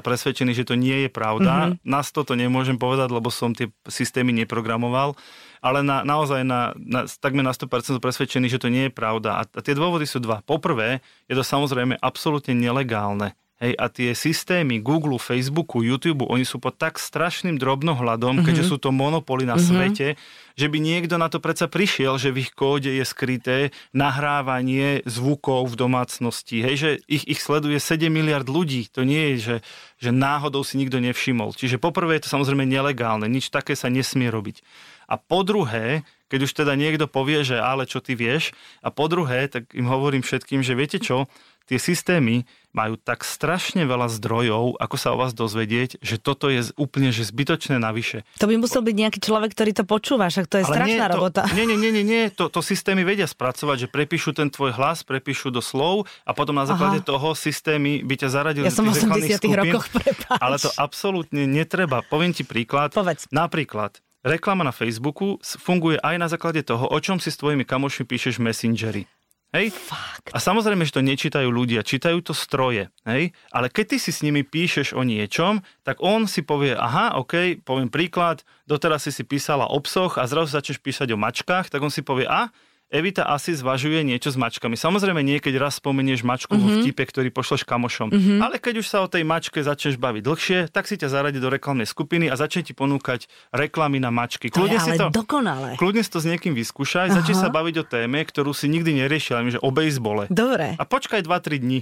presvedčený, 0.00 0.52
že 0.56 0.64
to 0.64 0.78
nie 0.80 1.04
je 1.04 1.10
pravda. 1.12 1.76
Mm-hmm. 1.76 1.84
Na 1.84 2.00
to 2.00 2.32
nemôžem 2.32 2.80
povedať, 2.80 3.12
lebo 3.12 3.28
som 3.28 3.52
tie 3.52 3.68
systémy 3.84 4.32
neprogramoval, 4.32 5.18
ale 5.60 5.84
na, 5.84 6.00
naozaj 6.00 6.40
na, 6.40 6.72
na, 6.80 7.04
takmer 7.04 7.44
na 7.44 7.52
100% 7.52 8.00
presvedčený, 8.00 8.48
že 8.48 8.62
to 8.62 8.72
nie 8.72 8.88
je 8.88 8.92
pravda. 8.96 9.42
A, 9.42 9.42
a 9.44 9.60
tie 9.60 9.76
dôvody 9.76 10.08
sú 10.08 10.22
dva. 10.22 10.40
Poprvé, 10.40 11.04
je 11.28 11.36
to 11.36 11.44
samozrejme 11.44 12.00
absolútne 12.00 12.56
nelegálne. 12.56 13.36
Hej, 13.60 13.76
a 13.76 13.92
tie 13.92 14.16
systémy 14.16 14.80
Google, 14.80 15.20
Facebooku, 15.20 15.84
YouTube, 15.84 16.24
oni 16.24 16.48
sú 16.48 16.56
pod 16.56 16.80
tak 16.80 16.96
strašným 16.96 17.60
drobnohľadom, 17.60 18.40
mm-hmm. 18.40 18.46
keďže 18.48 18.64
sú 18.64 18.80
to 18.80 18.88
monopoly 18.88 19.44
na 19.44 19.60
mm-hmm. 19.60 19.68
svete, 19.68 20.08
že 20.56 20.66
by 20.72 20.80
niekto 20.80 21.20
na 21.20 21.28
to 21.28 21.44
predsa 21.44 21.68
prišiel, 21.68 22.16
že 22.16 22.32
v 22.32 22.48
ich 22.48 22.56
kóde 22.56 22.88
je 22.88 23.04
skryté 23.04 23.68
nahrávanie 23.92 25.04
zvukov 25.04 25.76
v 25.76 25.76
domácnosti. 25.76 26.64
Hej, 26.64 26.74
že 26.80 26.90
ich, 27.04 27.28
ich 27.28 27.44
sleduje 27.44 27.76
7 27.76 28.08
miliard 28.08 28.48
ľudí. 28.48 28.88
To 28.96 29.04
nie 29.04 29.36
je, 29.36 29.36
že, 29.36 29.56
že 30.00 30.08
náhodou 30.08 30.64
si 30.64 30.80
nikto 30.80 30.96
nevšimol. 30.96 31.52
Čiže 31.52 31.76
poprvé 31.76 32.16
je 32.16 32.24
to 32.24 32.32
samozrejme 32.32 32.64
nelegálne. 32.64 33.28
Nič 33.28 33.52
také 33.52 33.76
sa 33.76 33.92
nesmie 33.92 34.32
robiť. 34.32 34.64
A 35.04 35.20
po 35.20 35.44
druhé, 35.44 36.08
keď 36.30 36.46
už 36.46 36.52
teda 36.54 36.78
niekto 36.78 37.10
povie, 37.10 37.42
že 37.42 37.58
ale 37.58 37.84
čo 37.84 37.98
ty 37.98 38.14
vieš, 38.14 38.54
a 38.80 38.94
po 38.94 39.10
druhé, 39.10 39.50
tak 39.50 39.74
im 39.74 39.90
hovorím 39.90 40.22
všetkým, 40.22 40.62
že 40.62 40.78
viete 40.78 41.02
čo, 41.02 41.26
tie 41.70 41.78
systémy 41.78 42.42
majú 42.70 42.98
tak 42.98 43.22
strašne 43.22 43.86
veľa 43.86 44.10
zdrojov, 44.10 44.78
ako 44.78 44.96
sa 44.98 45.14
o 45.14 45.18
vás 45.18 45.34
dozvedieť, 45.34 46.02
že 46.02 46.22
toto 46.22 46.46
je 46.50 46.70
úplne 46.78 47.10
že 47.10 47.26
zbytočné 47.26 47.78
navyše. 47.82 48.22
To 48.38 48.46
by 48.46 48.58
musel 48.58 48.82
byť 48.82 48.94
nejaký 48.94 49.18
človek, 49.22 49.54
ktorý 49.54 49.70
to 49.74 49.84
počúva, 49.86 50.30
však 50.30 50.46
to 50.46 50.62
je 50.62 50.64
Ale 50.66 50.74
strašná 50.74 51.06
nie, 51.06 51.10
to, 51.10 51.14
robota. 51.14 51.42
Nie, 51.54 51.66
nie, 51.66 51.78
nie, 51.78 51.90
nie, 51.90 52.04
nie. 52.06 52.22
To, 52.38 52.46
to 52.46 52.62
systémy 52.62 53.02
vedia 53.02 53.26
spracovať, 53.26 53.86
že 53.86 53.88
prepíšu 53.90 54.34
ten 54.34 54.50
tvoj 54.50 54.74
hlas, 54.74 55.02
prepíšu 55.02 55.50
do 55.50 55.58
slov 55.62 56.06
a 56.22 56.30
potom 56.30 56.54
na 56.54 56.66
základe 56.66 57.02
Aha. 57.02 57.06
toho 57.10 57.34
systémy 57.34 58.06
by 58.06 58.14
ťa 58.18 58.28
zaradili 58.30 58.66
ja 58.66 58.74
do 58.74 58.86
tých 58.86 59.02
som 59.02 59.10
v 59.10 59.22
80 59.26 59.60
rokoch, 59.66 59.84
prepáč. 59.90 60.38
Ale 60.38 60.56
to 60.62 60.70
absolútne 60.78 61.42
netreba. 61.46 62.06
Poviem 62.06 62.30
ti 62.30 62.46
príklad. 62.46 62.94
Povedz. 62.94 63.26
Napríklad, 63.34 63.98
reklama 64.24 64.64
na 64.66 64.72
Facebooku 64.74 65.40
funguje 65.40 65.96
aj 66.00 66.16
na 66.20 66.28
základe 66.28 66.64
toho, 66.64 66.88
o 66.88 66.98
čom 67.00 67.20
si 67.20 67.32
s 67.32 67.40
tvojimi 67.40 67.64
kamošmi 67.64 68.04
píšeš 68.04 68.40
v 68.40 68.44
Messengeri. 68.50 69.02
Hej? 69.50 69.74
Fakt. 69.74 70.30
A 70.30 70.38
samozrejme, 70.38 70.86
že 70.86 70.94
to 70.94 71.02
nečítajú 71.02 71.50
ľudia, 71.50 71.82
čítajú 71.82 72.22
to 72.22 72.30
stroje. 72.30 72.86
Hej? 73.02 73.34
Ale 73.50 73.66
keď 73.66 73.84
ty 73.94 73.96
si 73.98 74.10
s 74.14 74.22
nimi 74.22 74.46
píšeš 74.46 74.94
o 74.94 75.02
niečom, 75.02 75.66
tak 75.82 75.98
on 75.98 76.30
si 76.30 76.46
povie, 76.46 76.78
aha, 76.78 77.18
OK, 77.18 77.58
poviem 77.66 77.90
príklad, 77.90 78.46
doteraz 78.70 79.10
si 79.10 79.10
si 79.10 79.26
písala 79.26 79.66
o 79.66 79.78
psoch 79.82 80.22
a 80.22 80.30
zrazu 80.30 80.54
začneš 80.54 80.78
písať 80.78 81.10
o 81.10 81.18
mačkách, 81.18 81.66
tak 81.66 81.82
on 81.82 81.90
si 81.90 82.06
povie, 82.06 82.30
a 82.30 82.54
Evita 82.90 83.22
asi 83.30 83.54
zvažuje 83.54 84.02
niečo 84.02 84.34
s 84.34 84.36
mačkami. 84.36 84.74
Samozrejme, 84.74 85.22
niekedy 85.22 85.54
raz 85.62 85.78
spomenieš 85.78 86.26
mačku 86.26 86.58
mm-hmm. 86.58 86.70
mhm. 86.74 86.80
vtipe, 86.82 87.02
ktorý 87.06 87.30
pošleš 87.30 87.62
kamošom. 87.62 88.10
Mm-hmm. 88.10 88.38
Ale 88.42 88.58
keď 88.58 88.82
už 88.82 88.86
sa 88.90 89.06
o 89.06 89.08
tej 89.08 89.22
mačke 89.22 89.62
začneš 89.62 89.94
baviť 89.94 90.22
dlhšie, 90.26 90.58
tak 90.74 90.90
si 90.90 90.98
ťa 90.98 91.06
zaradi 91.06 91.38
do 91.38 91.46
reklamnej 91.46 91.86
skupiny 91.86 92.26
a 92.26 92.34
začne 92.34 92.66
ti 92.66 92.74
ponúkať 92.74 93.30
reklamy 93.54 94.02
na 94.02 94.10
mačky. 94.10 94.50
To 94.50 94.66
kľudne 94.66 94.74
je 94.74 94.82
ale 94.82 94.90
si 94.90 94.98
to, 94.98 95.06
dokonale. 95.14 95.70
Kľudne 95.78 96.02
si 96.02 96.10
to 96.10 96.18
s 96.18 96.26
niekým 96.26 96.58
vyskúšaj, 96.58 97.14
začne 97.14 97.38
sa 97.38 97.46
baviť 97.46 97.74
o 97.78 97.84
téme, 97.86 98.18
ktorú 98.26 98.50
si 98.50 98.66
nikdy 98.66 99.06
neriešil, 99.06 99.54
že 99.54 99.62
o 99.62 99.70
bejsbole. 99.70 100.26
Dobre. 100.26 100.74
A 100.74 100.82
počkaj 100.82 101.22
2-3 101.22 101.62
dní 101.62 101.80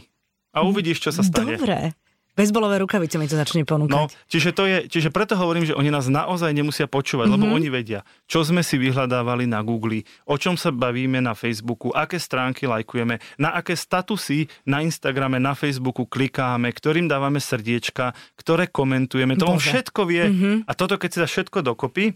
a 0.52 0.60
uvidíš, 0.60 1.08
čo 1.08 1.10
sa 1.10 1.24
stane. 1.24 1.56
Dobre. 1.56 1.96
Bezbolové 2.38 2.78
rukavice 2.78 3.18
mi 3.18 3.26
to 3.26 3.34
začne 3.34 3.66
ponúkať. 3.66 3.90
No, 3.90 4.06
čiže, 4.30 4.54
to 4.54 4.62
je, 4.70 4.86
čiže 4.86 5.10
preto 5.10 5.34
hovorím, 5.34 5.66
že 5.66 5.74
oni 5.74 5.90
nás 5.90 6.06
naozaj 6.06 6.54
nemusia 6.54 6.86
počúvať, 6.86 7.26
mm-hmm. 7.26 7.42
lebo 7.42 7.50
mhm. 7.50 7.54
oni 7.58 7.68
vedia, 7.74 8.00
čo 8.30 8.46
sme 8.46 8.62
si 8.62 8.78
vyhľadávali 8.78 9.50
na 9.50 9.58
Google, 9.66 10.06
o 10.22 10.38
čom 10.38 10.54
sa 10.54 10.70
bavíme 10.70 11.18
na 11.18 11.34
Facebooku, 11.34 11.90
aké 11.90 12.22
stránky 12.22 12.70
lajkujeme, 12.70 13.18
na 13.42 13.58
aké 13.58 13.74
statusy 13.74 14.46
na 14.70 14.86
Instagrame, 14.86 15.42
na 15.42 15.58
Facebooku 15.58 16.06
klikáme, 16.06 16.70
ktorým 16.70 17.10
dávame 17.10 17.42
srdiečka, 17.42 18.14
ktoré 18.38 18.70
komentujeme. 18.70 19.34
To 19.34 19.50
on 19.50 19.58
všetko 19.58 20.06
vie. 20.06 20.30
Mm-hmm. 20.30 20.54
A 20.70 20.72
toto, 20.78 20.94
keď 20.94 21.08
si 21.10 21.18
dá 21.18 21.26
všetko 21.26 21.66
dokopy, 21.66 22.14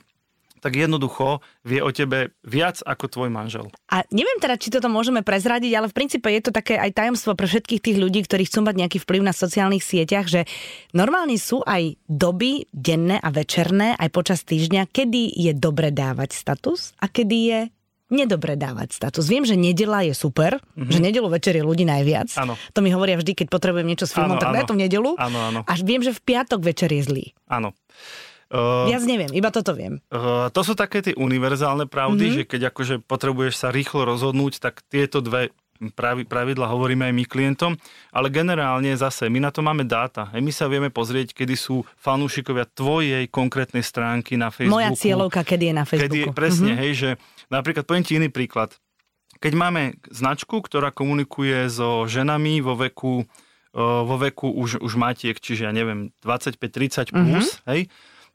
tak 0.62 0.78
jednoducho 0.78 1.42
vie 1.66 1.82
o 1.82 1.90
tebe 1.90 2.38
viac 2.46 2.78
ako 2.86 3.10
tvoj 3.10 3.28
manžel. 3.34 3.66
A 3.90 4.06
neviem 4.14 4.38
teda, 4.38 4.54
či 4.54 4.70
toto 4.70 4.86
môžeme 4.86 5.26
prezradiť, 5.26 5.72
ale 5.74 5.90
v 5.90 5.96
princípe 5.98 6.30
je 6.30 6.42
to 6.46 6.54
také 6.54 6.78
aj 6.78 6.94
tajomstvo 6.94 7.34
pre 7.34 7.50
všetkých 7.50 7.82
tých 7.82 7.98
ľudí, 7.98 8.22
ktorí 8.22 8.46
chcú 8.46 8.62
mať 8.62 8.74
nejaký 8.78 8.98
vplyv 9.02 9.22
na 9.26 9.34
sociálnych 9.34 9.82
sieťach, 9.82 10.30
že 10.30 10.46
normálne 10.94 11.34
sú 11.34 11.66
aj 11.66 11.98
doby 12.06 12.70
denné 12.70 13.18
a 13.18 13.34
večerné, 13.34 13.98
aj 13.98 14.08
počas 14.14 14.46
týždňa, 14.46 14.86
kedy 14.86 15.34
je 15.34 15.52
dobre 15.58 15.90
dávať 15.90 16.38
status 16.38 16.94
a 17.02 17.10
kedy 17.10 17.36
je 17.42 17.60
nedobre 18.12 18.60
dávať 18.60 18.92
status. 18.92 19.24
Viem, 19.24 19.48
že 19.48 19.56
nedela 19.56 20.04
je 20.04 20.12
super, 20.12 20.60
mm-hmm. 20.60 20.92
že 20.92 20.98
nedelu 21.00 21.28
večer 21.32 21.56
je 21.56 21.64
ľudí 21.64 21.88
najviac. 21.88 22.28
Ano. 22.36 22.60
To 22.76 22.84
mi 22.84 22.92
hovoria 22.92 23.16
vždy, 23.16 23.32
keď 23.32 23.46
potrebujem 23.48 23.88
niečo 23.88 24.04
s 24.04 24.12
filmom, 24.12 24.36
ano, 24.36 24.42
tak 24.44 24.52
daj 24.52 24.68
to 24.68 24.76
v 24.76 24.84
nedelu. 24.84 25.16
Ano, 25.16 25.38
ano. 25.40 25.60
Až 25.64 25.80
viem, 25.82 26.04
že 26.04 26.12
v 26.12 26.20
piatok 26.20 26.60
večer 26.60 26.92
je 26.92 27.02
zlý. 27.02 27.26
Áno. 27.48 27.72
Uh, 28.52 28.84
Viac 28.84 29.08
neviem, 29.08 29.32
iba 29.32 29.48
toto 29.48 29.72
viem. 29.72 30.04
Uh, 30.12 30.52
to 30.52 30.60
sú 30.60 30.76
také 30.76 31.00
tie 31.00 31.16
univerzálne 31.16 31.88
pravdy, 31.88 32.20
mm-hmm. 32.20 32.38
že 32.44 32.44
keď 32.44 32.60
akože 32.68 32.94
potrebuješ 33.00 33.54
sa 33.56 33.72
rýchlo 33.72 34.04
rozhodnúť, 34.04 34.60
tak 34.60 34.84
tieto 34.92 35.24
dve 35.24 35.56
pravidla 36.28 36.70
hovoríme 36.70 37.10
aj 37.10 37.14
my 37.16 37.24
klientom, 37.26 37.72
ale 38.14 38.30
generálne 38.30 38.94
zase 38.94 39.26
my 39.26 39.42
na 39.42 39.50
to 39.50 39.64
máme 39.64 39.82
dáta. 39.82 40.30
Aj 40.30 40.38
my 40.38 40.52
sa 40.54 40.70
vieme 40.70 40.94
pozrieť, 40.94 41.34
kedy 41.34 41.58
sú 41.58 41.82
fanúšikovia 41.98 42.70
tvojej 42.70 43.26
konkrétnej 43.26 43.82
stránky 43.82 44.38
na 44.38 44.54
Facebooku. 44.54 44.78
Moja 44.78 44.94
cieľovka, 44.94 45.42
kedy 45.42 45.72
je 45.72 45.74
na 45.74 45.84
Facebooku. 45.88 46.12
Kedy 46.12 46.18
je, 46.22 46.36
presne, 46.36 46.72
mm-hmm. 46.76 46.82
hej, 46.86 46.92
že 46.94 47.10
napríklad 47.50 47.82
poviem 47.82 48.04
ti 48.06 48.14
iný 48.20 48.28
príklad. 48.30 48.76
Keď 49.42 49.52
máme 49.58 49.98
značku, 50.12 50.62
ktorá 50.62 50.94
komunikuje 50.94 51.66
so 51.66 52.06
ženami 52.06 52.62
vo 52.62 52.78
veku, 52.78 53.26
vo 53.74 54.16
veku 54.22 54.54
už, 54.54 54.78
už 54.78 54.92
matiek, 54.94 55.34
čiže 55.34 55.66
ja 55.66 55.72
neviem, 55.74 56.14
25-30 56.22 57.10
plus, 57.10 57.58
mm-hmm. 57.58 57.70
hej, 57.74 57.90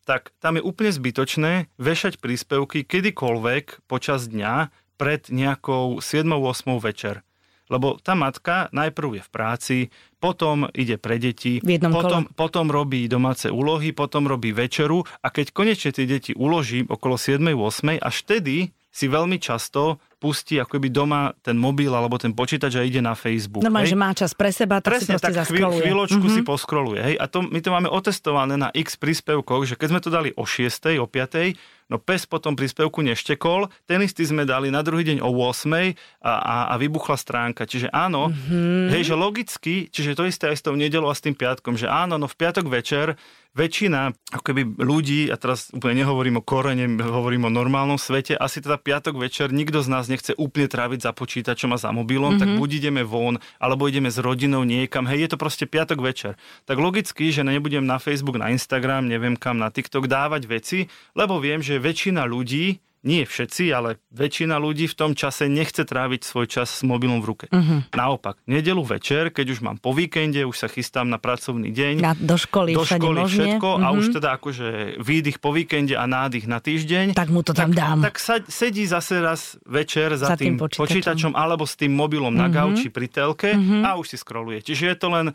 tak 0.08 0.32
tam 0.40 0.56
je 0.56 0.64
úplne 0.64 0.96
zbytočné 0.96 1.68
vešať 1.76 2.24
príspevky 2.24 2.88
kedykoľvek 2.88 3.84
počas 3.92 4.32
dňa 4.32 4.72
pred 4.96 5.28
nejakou 5.28 6.00
7-8 6.00 6.80
večer. 6.80 7.28
Lebo 7.68 8.00
tá 8.00 8.16
matka 8.16 8.72
najprv 8.72 9.20
je 9.20 9.24
v 9.28 9.30
práci, 9.30 9.78
potom 10.24 10.72
ide 10.72 10.96
pre 10.96 11.20
deti, 11.20 11.60
potom, 11.60 12.24
potom 12.32 12.72
robí 12.72 13.12
domáce 13.12 13.52
úlohy, 13.52 13.92
potom 13.92 14.24
robí 14.24 14.56
večeru 14.56 15.04
a 15.20 15.28
keď 15.28 15.52
konečne 15.52 15.92
tie 15.92 16.08
deti 16.08 16.32
uloží 16.32 16.88
okolo 16.88 17.20
7-8, 17.20 18.00
až 18.00 18.16
vtedy 18.24 18.72
si 18.98 19.06
veľmi 19.06 19.38
často 19.38 20.02
pustí 20.18 20.58
akoby 20.58 20.90
doma 20.90 21.30
ten 21.46 21.54
mobil 21.54 21.94
alebo 21.94 22.18
ten 22.18 22.34
počítač 22.34 22.74
a 22.74 22.82
ide 22.82 22.98
na 22.98 23.14
Facebook. 23.14 23.62
Normálne, 23.62 23.86
že 23.86 23.94
má 23.94 24.10
čas 24.18 24.34
pre 24.34 24.50
seba, 24.50 24.82
tak 24.82 24.98
Presne, 24.98 25.22
si 25.22 25.22
tak 25.22 25.38
chvíľ, 25.46 25.78
chvíľočku 25.78 26.18
mm-hmm. 26.18 26.42
si 26.42 26.42
poskroluje. 26.42 27.02
Hej? 27.06 27.16
A 27.22 27.30
to, 27.30 27.46
my 27.46 27.62
to 27.62 27.70
máme 27.70 27.86
otestované 27.86 28.58
na 28.58 28.74
x 28.74 28.98
príspevkoch, 28.98 29.70
že 29.70 29.78
keď 29.78 29.88
sme 29.94 30.02
to 30.02 30.10
dali 30.10 30.34
o 30.34 30.50
6, 30.50 30.98
o 30.98 31.06
5, 31.06 31.78
No 31.88 32.04
pes 32.04 32.28
potom 32.28 32.52
príspevku 32.52 33.00
neštekol, 33.00 33.72
ten 33.88 34.04
istý 34.04 34.28
sme 34.28 34.44
dali 34.44 34.68
na 34.68 34.84
druhý 34.84 35.08
deň 35.08 35.24
o 35.24 35.32
8 35.32 35.72
a, 35.72 36.34
a, 36.36 36.56
a 36.68 36.74
vybuchla 36.76 37.16
stránka. 37.16 37.64
Čiže 37.64 37.88
áno, 37.96 38.28
mm-hmm. 38.28 38.92
hej, 38.92 39.04
že 39.08 39.16
logicky, 39.16 39.76
čiže 39.88 40.20
to 40.20 40.28
isté 40.28 40.52
aj 40.52 40.58
s 40.60 40.66
tou 40.68 40.76
nedelou 40.76 41.08
a 41.08 41.16
s 41.16 41.24
tým 41.24 41.32
piatkom, 41.32 41.80
že 41.80 41.88
áno, 41.88 42.20
no 42.20 42.28
v 42.28 42.36
piatok 42.36 42.68
večer 42.68 43.16
väčšina 43.58 44.14
ako 44.38 44.44
keby 44.46 44.62
ľudí, 44.78 45.34
a 45.34 45.36
teraz 45.42 45.74
úplne 45.74 46.06
nehovorím 46.06 46.40
o 46.40 46.46
korene, 46.46 46.86
hovorím 47.02 47.50
o 47.50 47.52
normálnom 47.52 47.98
svete, 47.98 48.38
asi 48.38 48.62
teda 48.62 48.78
piatok 48.78 49.18
večer 49.18 49.50
nikto 49.50 49.82
z 49.82 49.90
nás 49.90 50.06
nechce 50.06 50.38
úplne 50.38 50.70
tráviť 50.70 51.02
za 51.02 51.12
počítačom 51.18 51.74
a 51.74 51.82
za 51.82 51.90
mobilom, 51.90 52.38
mm-hmm. 52.38 52.42
tak 52.46 52.50
buď 52.62 52.70
ideme 52.86 53.02
von, 53.02 53.42
alebo 53.58 53.90
ideme 53.90 54.14
s 54.14 54.22
rodinou 54.22 54.62
niekam, 54.62 55.10
hej, 55.10 55.26
je 55.26 55.30
to 55.34 55.38
proste 55.42 55.66
piatok 55.66 56.00
večer. 56.06 56.38
Tak 56.70 56.78
logicky, 56.78 57.34
že 57.34 57.42
nebudem 57.42 57.84
na 57.84 57.98
Facebook, 57.98 58.38
na 58.38 58.54
Instagram, 58.54 59.10
neviem 59.10 59.34
kam, 59.34 59.58
na 59.58 59.74
TikTok 59.74 60.06
dávať 60.06 60.46
veci, 60.46 60.80
lebo 61.18 61.42
viem, 61.42 61.66
že 61.66 61.82
väčšina 61.82 62.24
ľudí 62.30 62.78
nie 63.06 63.24
všetci, 63.24 63.70
ale 63.70 64.02
väčšina 64.10 64.58
ľudí 64.58 64.90
v 64.90 64.96
tom 64.98 65.12
čase 65.14 65.46
nechce 65.46 65.86
tráviť 65.86 66.22
svoj 66.26 66.48
čas 66.50 66.70
s 66.70 66.82
mobilom 66.82 67.22
v 67.22 67.26
ruke. 67.30 67.46
Uh-huh. 67.50 67.86
Naopak, 67.94 68.42
nedelu 68.50 68.82
večer, 68.82 69.30
keď 69.30 69.54
už 69.54 69.60
mám 69.62 69.78
po 69.78 69.94
víkende, 69.94 70.42
už 70.44 70.58
sa 70.58 70.68
chystám 70.68 71.08
na 71.08 71.22
pracovný 71.22 71.70
deň, 71.70 71.94
na, 72.02 72.14
do 72.18 72.36
školy, 72.36 72.74
do 72.74 72.84
školy 72.84 73.22
všetko 73.30 73.70
uh-huh. 73.78 73.86
a 73.86 73.88
mhm. 73.94 73.96
už 73.98 74.06
teda 74.18 74.30
akože 74.42 74.68
výdych 75.02 75.38
po 75.38 75.54
víkende 75.54 75.94
a 75.94 76.06
nádych 76.10 76.50
na 76.50 76.58
týždeň. 76.58 77.14
Tak 77.14 77.30
mu 77.30 77.46
to 77.46 77.54
tam 77.54 77.72
tak, 77.72 77.78
dám. 77.78 77.98
Tak 78.02 78.16
sa, 78.18 78.42
sedí 78.46 78.84
zase 78.90 79.22
raz 79.22 79.56
večer 79.64 80.18
za, 80.18 80.34
za 80.34 80.38
tým, 80.38 80.58
tým 80.58 80.66
počítačom. 80.66 80.84
počítačom 80.84 81.34
alebo 81.38 81.64
s 81.64 81.78
tým 81.78 81.94
mobilom 81.94 82.34
uh-huh. 82.34 82.50
na 82.50 82.54
gauči 82.54 82.90
pri 82.90 83.08
telke 83.08 83.54
uh-huh. 83.54 83.86
a 83.86 83.96
už 84.02 84.14
si 84.14 84.18
scrolluje. 84.18 84.66
Čiže 84.66 84.84
je 84.94 84.98
to 84.98 85.10
len 85.14 85.28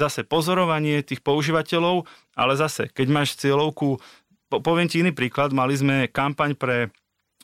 zase 0.00 0.24
pozorovanie 0.24 1.04
tých 1.04 1.20
používateľov, 1.20 2.08
ale 2.32 2.52
zase, 2.56 2.88
keď 2.88 3.06
máš 3.12 3.36
cieľovku, 3.36 4.00
po, 4.50 4.58
poviem 4.58 4.90
ti 4.90 5.00
iný 5.00 5.14
príklad, 5.14 5.54
mali 5.54 5.78
sme 5.78 6.10
kampaň 6.10 6.58
pre 6.58 6.90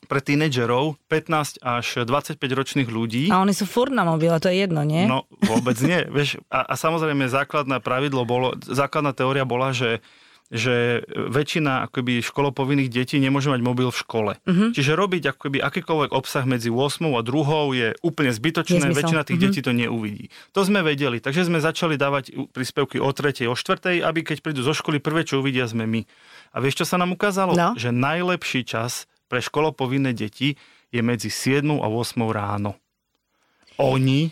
pre 0.05 0.21
tínedžerov 0.21 1.01
15 1.09 1.57
až 1.65 2.05
25 2.05 2.37
ročných 2.37 2.85
ľudí. 2.85 3.33
A 3.33 3.41
oni 3.41 3.49
sú 3.49 3.65
furt 3.65 3.89
na 3.89 4.05
mobile, 4.05 4.37
to 4.37 4.45
je 4.45 4.61
jedno, 4.61 4.85
nie? 4.85 5.09
No 5.09 5.25
vôbec 5.49 5.73
nie. 5.81 6.05
Vieš, 6.05 6.37
a, 6.53 6.69
a 6.69 6.73
samozrejme 6.77 7.25
základná 7.25 7.81
pravidlo 7.81 8.21
bolo, 8.21 8.53
základná 8.61 9.17
teória 9.17 9.41
bola, 9.41 9.73
že 9.73 10.05
že 10.47 11.03
väčšina 11.11 11.91
akoby 11.91 12.23
školopovinných 12.23 12.87
detí 12.87 13.19
nemôže 13.19 13.51
mať 13.51 13.59
mobil 13.59 13.91
v 13.91 13.97
škole. 13.99 14.31
Uh-huh. 14.47 14.71
Čiže 14.71 14.95
robiť 14.95 15.35
akoby 15.35 15.59
akýkoľvek 15.59 16.15
obsah 16.15 16.47
medzi 16.47 16.71
8 16.71 17.03
a 17.11 17.19
2 17.19 17.75
je 17.75 17.87
úplne 17.99 18.31
zbytočné, 18.31 18.79
Nezmysel. 18.79 18.95
väčšina 18.95 19.21
tých 19.27 19.39
uh-huh. 19.43 19.51
detí 19.51 19.59
to 19.59 19.75
neuvidí. 19.75 20.31
To 20.55 20.63
sme 20.63 20.79
vedeli, 20.87 21.19
takže 21.19 21.51
sme 21.51 21.59
začali 21.59 21.99
dávať 21.99 22.31
príspevky 22.55 23.03
o 23.03 23.11
3. 23.11 23.43
o 23.51 23.55
4. 23.59 23.99
aby 23.99 24.19
keď 24.23 24.39
prídu 24.39 24.63
zo 24.63 24.71
školy, 24.71 25.03
prvé 25.03 25.27
čo 25.27 25.43
uvidia 25.43 25.67
sme 25.67 25.83
my. 25.83 26.07
A 26.55 26.63
vieš, 26.63 26.79
čo 26.79 26.85
sa 26.87 26.95
nám 26.95 27.11
ukázalo? 27.11 27.51
No. 27.51 27.75
Že 27.75 27.91
najlepší 27.91 28.63
čas 28.63 29.03
pre 29.27 29.43
školopovinné 29.43 30.15
deti 30.15 30.55
je 30.95 31.01
medzi 31.03 31.27
7 31.27 31.67
a 31.83 31.87
8 31.91 32.23
ráno. 32.31 32.79
Oni 33.77 34.31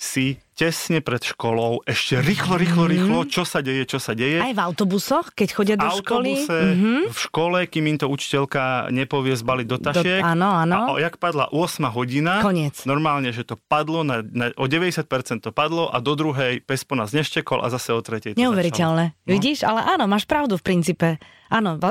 si 0.00 0.40
tesne 0.60 1.00
pred 1.00 1.24
školou, 1.24 1.80
ešte 1.88 2.20
rýchlo, 2.20 2.60
rýchlo, 2.60 2.84
mhm. 2.84 2.90
rýchlo, 2.92 3.18
čo 3.24 3.48
sa 3.48 3.64
deje, 3.64 3.88
čo 3.88 3.96
sa 3.96 4.12
deje. 4.12 4.44
Aj 4.44 4.52
v 4.52 4.60
autobusoch, 4.60 5.32
keď 5.32 5.48
chodia 5.56 5.76
do 5.80 5.88
Autobuse, 5.88 6.04
školy? 6.04 6.30
Mm-hmm. 6.44 7.00
v 7.08 7.18
škole, 7.18 7.58
kým 7.64 7.84
im 7.88 7.96
to 7.96 8.06
učiteľka 8.12 8.92
nepovie 8.92 9.32
zbaliť 9.32 9.66
do 9.66 9.78
tašiek. 9.80 10.20
Do, 10.20 10.28
áno, 10.36 10.52
áno. 10.52 10.92
A 10.92 11.00
jak 11.00 11.16
padla 11.16 11.48
8 11.48 11.88
hodina, 11.96 12.44
Koniec. 12.44 12.84
normálne, 12.84 13.32
že 13.32 13.48
to 13.48 13.56
padlo, 13.56 14.04
na, 14.04 14.20
na, 14.20 14.52
o 14.60 14.68
90% 14.68 15.08
to 15.40 15.48
padlo 15.48 15.88
a 15.88 15.96
do 16.04 16.12
druhej 16.12 16.60
pes 16.60 16.84
po 16.84 16.92
nás 16.92 17.16
neštekol 17.16 17.64
a 17.64 17.72
zase 17.72 17.96
o 17.96 18.00
tretej 18.04 18.36
to 18.36 18.40
Neuveriteľné. 18.44 19.16
No? 19.16 19.30
Vidíš, 19.32 19.64
ale 19.64 19.80
áno, 19.96 20.04
máš 20.04 20.28
pravdu 20.28 20.60
v 20.60 20.64
princípe. 20.66 21.16
Áno, 21.50 21.82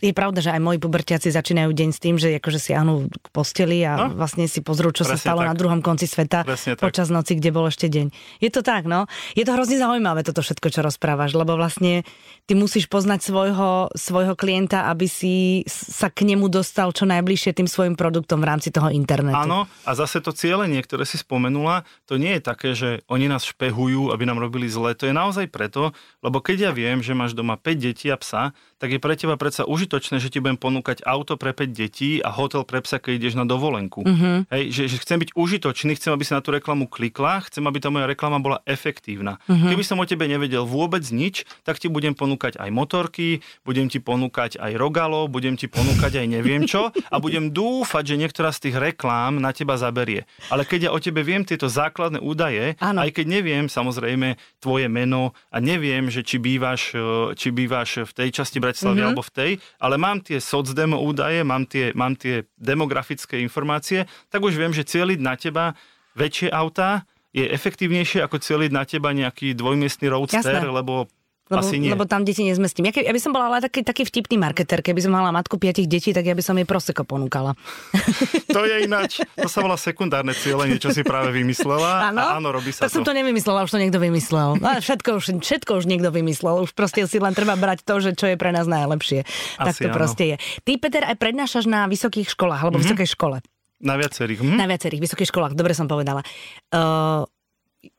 je 0.00 0.12
pravda, 0.16 0.40
že 0.40 0.56
aj 0.56 0.60
moji 0.64 0.80
pubertiaci 0.80 1.28
začínajú 1.28 1.68
deň 1.68 1.90
s 1.92 2.00
tým, 2.00 2.16
že 2.16 2.40
akože 2.40 2.56
si 2.56 2.72
áno 2.72 3.12
k 3.12 3.26
posteli 3.28 3.84
a 3.84 4.08
no? 4.08 4.16
vlastne 4.16 4.48
si 4.48 4.64
pozrú, 4.64 4.88
čo 4.88 5.04
sa 5.04 5.20
stalo 5.20 5.44
tak. 5.44 5.52
na 5.52 5.54
druhom 5.54 5.84
konci 5.84 6.08
sveta 6.08 6.48
Presne 6.48 6.80
počas 6.80 7.12
tak. 7.12 7.20
noci, 7.20 7.36
kde 7.36 7.50
bol 7.52 7.68
ešte 7.68 7.92
deň. 7.92 8.06
Je 8.40 8.48
to 8.48 8.64
tak, 8.64 8.88
no. 8.88 9.04
Je 9.36 9.44
to 9.44 9.52
hrozne 9.52 9.76
zaujímavé 9.76 10.24
toto 10.24 10.40
všetko, 10.40 10.72
čo 10.72 10.80
rozprávaš, 10.80 11.36
lebo 11.36 11.60
vlastne 11.60 12.08
ty 12.48 12.56
musíš 12.56 12.88
poznať 12.88 13.20
svojho, 13.20 13.92
svojho 13.92 14.32
klienta, 14.32 14.88
aby 14.88 15.04
si 15.04 15.60
sa 15.68 16.08
k 16.08 16.24
nemu 16.24 16.48
dostal 16.48 16.88
čo 16.96 17.04
najbližšie 17.04 17.52
tým 17.52 17.68
svojim 17.68 18.00
produktom 18.00 18.40
v 18.40 18.48
rámci 18.48 18.72
toho 18.72 18.88
internetu. 18.88 19.36
Áno, 19.36 19.68
a 19.84 19.92
zase 19.92 20.24
to 20.24 20.32
cieľenie, 20.32 20.80
ktoré 20.80 21.04
si 21.04 21.20
spomenula, 21.20 21.84
to 22.08 22.16
nie 22.16 22.38
je 22.38 22.42
také, 22.42 22.72
že 22.72 23.04
oni 23.12 23.28
nás 23.28 23.44
špehujú, 23.44 24.08
aby 24.08 24.24
nám 24.24 24.40
robili 24.40 24.72
zle. 24.72 24.96
To 24.96 25.04
je 25.04 25.12
naozaj 25.12 25.52
preto, 25.52 25.92
lebo 26.24 26.40
keď 26.40 26.70
ja 26.70 26.72
viem, 26.72 27.04
že 27.04 27.12
máš 27.12 27.36
doma 27.36 27.60
5 27.60 27.76
detí 27.76 28.08
a 28.08 28.16
psa, 28.16 28.56
tak 28.78 28.85
je 28.92 29.00
pre 29.02 29.14
teba 29.16 29.34
predsa 29.34 29.64
užitočné, 29.66 30.20
že 30.20 30.28
ti 30.30 30.38
budem 30.38 30.60
ponúkať 30.60 31.02
auto 31.02 31.34
pre 31.34 31.56
5 31.56 31.72
detí 31.72 32.20
a 32.20 32.30
hotel 32.30 32.62
pre 32.62 32.84
psa, 32.84 33.00
keď 33.00 33.12
ideš 33.18 33.34
na 33.34 33.48
dovolenku. 33.48 34.04
Uh-huh. 34.04 34.46
Hej, 34.52 34.64
že, 34.70 34.82
že 34.92 34.96
chcem 35.02 35.18
byť 35.24 35.30
užitočný, 35.34 35.96
chcem, 35.96 36.12
aby 36.12 36.22
si 36.22 36.32
na 36.36 36.44
tú 36.44 36.52
reklamu 36.52 36.86
klikla, 36.86 37.42
chcem, 37.48 37.64
aby 37.64 37.78
tá 37.80 37.88
moja 37.88 38.06
reklama 38.06 38.38
bola 38.38 38.58
efektívna. 38.68 39.40
Uh-huh. 39.48 39.72
Keby 39.72 39.82
som 39.82 39.98
o 39.98 40.06
tebe 40.06 40.28
nevedel 40.28 40.68
vôbec 40.68 41.02
nič, 41.08 41.48
tak 41.64 41.80
ti 41.80 41.88
budem 41.90 42.12
ponúkať 42.12 42.60
aj 42.60 42.70
motorky, 42.70 43.40
budem 43.66 43.88
ti 43.88 43.98
ponúkať 43.98 44.60
aj 44.60 44.72
rogalo, 44.76 45.26
budem 45.26 45.58
ti 45.58 45.66
ponúkať 45.66 46.22
aj 46.22 46.26
neviem 46.28 46.62
čo 46.66 46.92
a 46.92 47.16
budem 47.18 47.50
dúfať, 47.50 48.14
že 48.14 48.20
niektorá 48.20 48.52
z 48.52 48.68
tých 48.68 48.76
reklám 48.76 49.40
na 49.40 49.50
teba 49.56 49.80
zaberie. 49.80 50.28
Ale 50.52 50.68
keď 50.68 50.88
ja 50.88 50.94
o 50.94 51.00
tebe 51.00 51.24
viem 51.24 51.42
tieto 51.42 51.66
základné 51.70 52.20
údaje, 52.20 52.76
ano. 52.78 53.02
aj 53.02 53.10
keď 53.16 53.26
neviem 53.26 53.64
samozrejme 53.66 54.36
tvoje 54.60 54.86
meno 54.90 55.32
a 55.48 55.58
neviem, 55.62 56.12
že 56.12 56.26
či 56.26 56.36
bývaš, 56.36 56.92
či 57.38 57.48
bývaš 57.50 58.06
v 58.06 58.12
tej 58.12 58.28
časti 58.42 58.58
Bratislavy 58.58 58.75
mm-hmm. 58.84 59.06
alebo 59.08 59.22
v 59.24 59.32
tej, 59.32 59.50
ale 59.80 59.96
mám 59.96 60.20
tie 60.20 60.36
socdemo 60.36 61.00
údaje, 61.00 61.40
mám 61.40 61.64
tie, 61.64 61.96
mám 61.96 62.12
tie 62.18 62.44
demografické 62.60 63.40
informácie, 63.40 64.04
tak 64.28 64.44
už 64.44 64.58
viem, 64.60 64.76
že 64.76 64.84
cieliť 64.84 65.20
na 65.22 65.34
teba 65.40 65.72
väčšie 66.16 66.52
autá 66.52 67.08
je 67.36 67.44
efektívnejšie 67.44 68.24
ako 68.24 68.40
cieliť 68.40 68.70
na 68.72 68.88
teba 68.88 69.12
nejaký 69.12 69.52
dvojmiestný 69.52 70.08
roadster, 70.08 70.64
Jasné. 70.64 70.72
lebo 70.72 71.08
lebo, 71.46 71.62
Asi 71.62 71.78
nie. 71.78 71.94
lebo 71.94 72.10
tam 72.10 72.26
deti 72.26 72.42
nezmestím. 72.42 72.90
Ja, 72.90 72.92
keby, 72.92 73.06
ja 73.06 73.14
by 73.14 73.20
som 73.22 73.30
bola 73.30 73.46
ale 73.46 73.62
taký, 73.62 73.86
taký 73.86 74.02
vtipný 74.02 74.34
marketer, 74.34 74.82
keby 74.82 74.98
som 74.98 75.14
mala 75.14 75.30
matku 75.30 75.62
piatich 75.62 75.86
detí, 75.86 76.10
tak 76.10 76.26
ja 76.26 76.34
by 76.34 76.42
som 76.42 76.58
jej 76.58 76.66
proseko 76.66 77.06
ponúkala. 77.06 77.54
To 78.56 78.64
je 78.64 78.88
ináč, 78.88 79.20
to 79.36 79.52
sa 79.52 79.60
volá 79.60 79.76
sekundárne 79.76 80.32
cieľenie, 80.32 80.80
čo 80.80 80.88
si 80.88 81.04
práve 81.04 81.28
vymyslela. 81.28 82.08
Áno, 82.08 82.40
áno 82.40 82.48
robí 82.48 82.72
sa 82.72 82.88
tak 82.88 82.88
to. 82.88 82.98
som 82.98 83.04
to 83.04 83.12
nevymyslela, 83.12 83.68
už 83.68 83.76
to 83.76 83.80
niekto 83.82 84.00
vymyslel. 84.00 84.56
No, 84.64 84.80
všetko, 84.80 85.20
už, 85.20 85.24
všetko 85.44 85.76
už 85.76 85.84
niekto 85.84 86.08
vymyslel. 86.08 86.64
Už 86.64 86.72
proste 86.72 87.04
si 87.04 87.20
len 87.20 87.36
treba 87.36 87.52
brať 87.54 87.84
to, 87.84 88.00
že 88.00 88.16
čo 88.16 88.32
je 88.32 88.40
pre 88.40 88.48
nás 88.48 88.64
najlepšie. 88.64 89.28
Asi 89.60 89.60
tak 89.60 89.74
to 89.76 89.88
áno. 89.92 89.96
proste 90.00 90.24
je. 90.24 90.36
Ty, 90.64 90.72
Peter, 90.80 91.02
aj 91.04 91.16
prednášaš 91.20 91.68
na 91.68 91.84
vysokých 91.84 92.32
školách, 92.32 92.64
alebo 92.64 92.80
mm-hmm. 92.80 92.96
vysokej 92.96 93.08
škole. 93.12 93.36
Na 93.76 94.00
viacerých. 94.00 94.40
Hm? 94.40 94.56
Na 94.56 94.64
viacerých 94.64 95.04
vysokých 95.04 95.28
školách, 95.28 95.52
dobre 95.52 95.76
som 95.76 95.84
povedala. 95.84 96.24
Uh, 96.72 97.28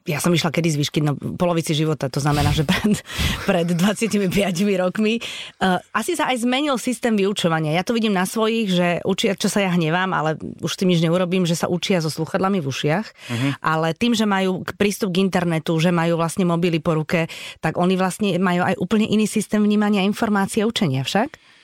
ja 0.08 0.24
som 0.24 0.32
išla 0.32 0.56
kedy 0.56 0.72
z 0.72 0.78
výšky, 0.80 1.00
no 1.04 1.20
polovici 1.36 1.76
života, 1.76 2.08
to 2.08 2.24
znamená, 2.24 2.56
že 2.56 2.63
pred, 2.63 3.04
pred 3.50 3.68
25 3.68 4.32
rokmi. 4.80 5.20
Uh, 5.60 5.80
asi 5.92 6.16
sa 6.16 6.32
aj 6.32 6.48
zmenil 6.48 6.80
systém 6.80 7.13
vyučovania. 7.20 7.76
Ja 7.76 7.84
to 7.84 7.92
vidím 7.92 8.16
na 8.16 8.24
svojich, 8.24 8.72
že 8.72 8.88
učia, 9.04 9.36
čo 9.36 9.52
sa 9.52 9.60
ja 9.63 9.70
hnevám, 9.76 10.12
ale 10.16 10.40
už 10.63 10.74
tým 10.80 10.96
nič 10.96 11.04
neurobím, 11.04 11.44
že 11.44 11.60
sa 11.60 11.68
učia 11.68 12.00
so 12.00 12.08
sluchadlami 12.08 12.63
v 12.63 12.68
ušiach, 12.72 13.06
uh-huh. 13.06 13.52
ale 13.60 13.92
tým, 13.92 14.16
že 14.16 14.24
majú 14.24 14.63
prístup 14.80 15.12
k 15.12 15.22
internetu, 15.24 15.76
že 15.78 15.92
majú 15.92 16.16
vlastne 16.16 16.48
mobily 16.48 16.80
po 16.80 16.96
ruke, 16.96 17.28
tak 17.60 17.76
oni 17.76 18.00
vlastne 18.00 18.40
majú 18.40 18.63
aj 18.63 18.80
úplne 18.80 19.08
iný 19.08 19.28
systém 19.28 19.60
vnímania 19.60 20.08
informácie 20.08 20.63
a 20.63 20.70
učenia 20.70 21.04
však? 21.04 21.57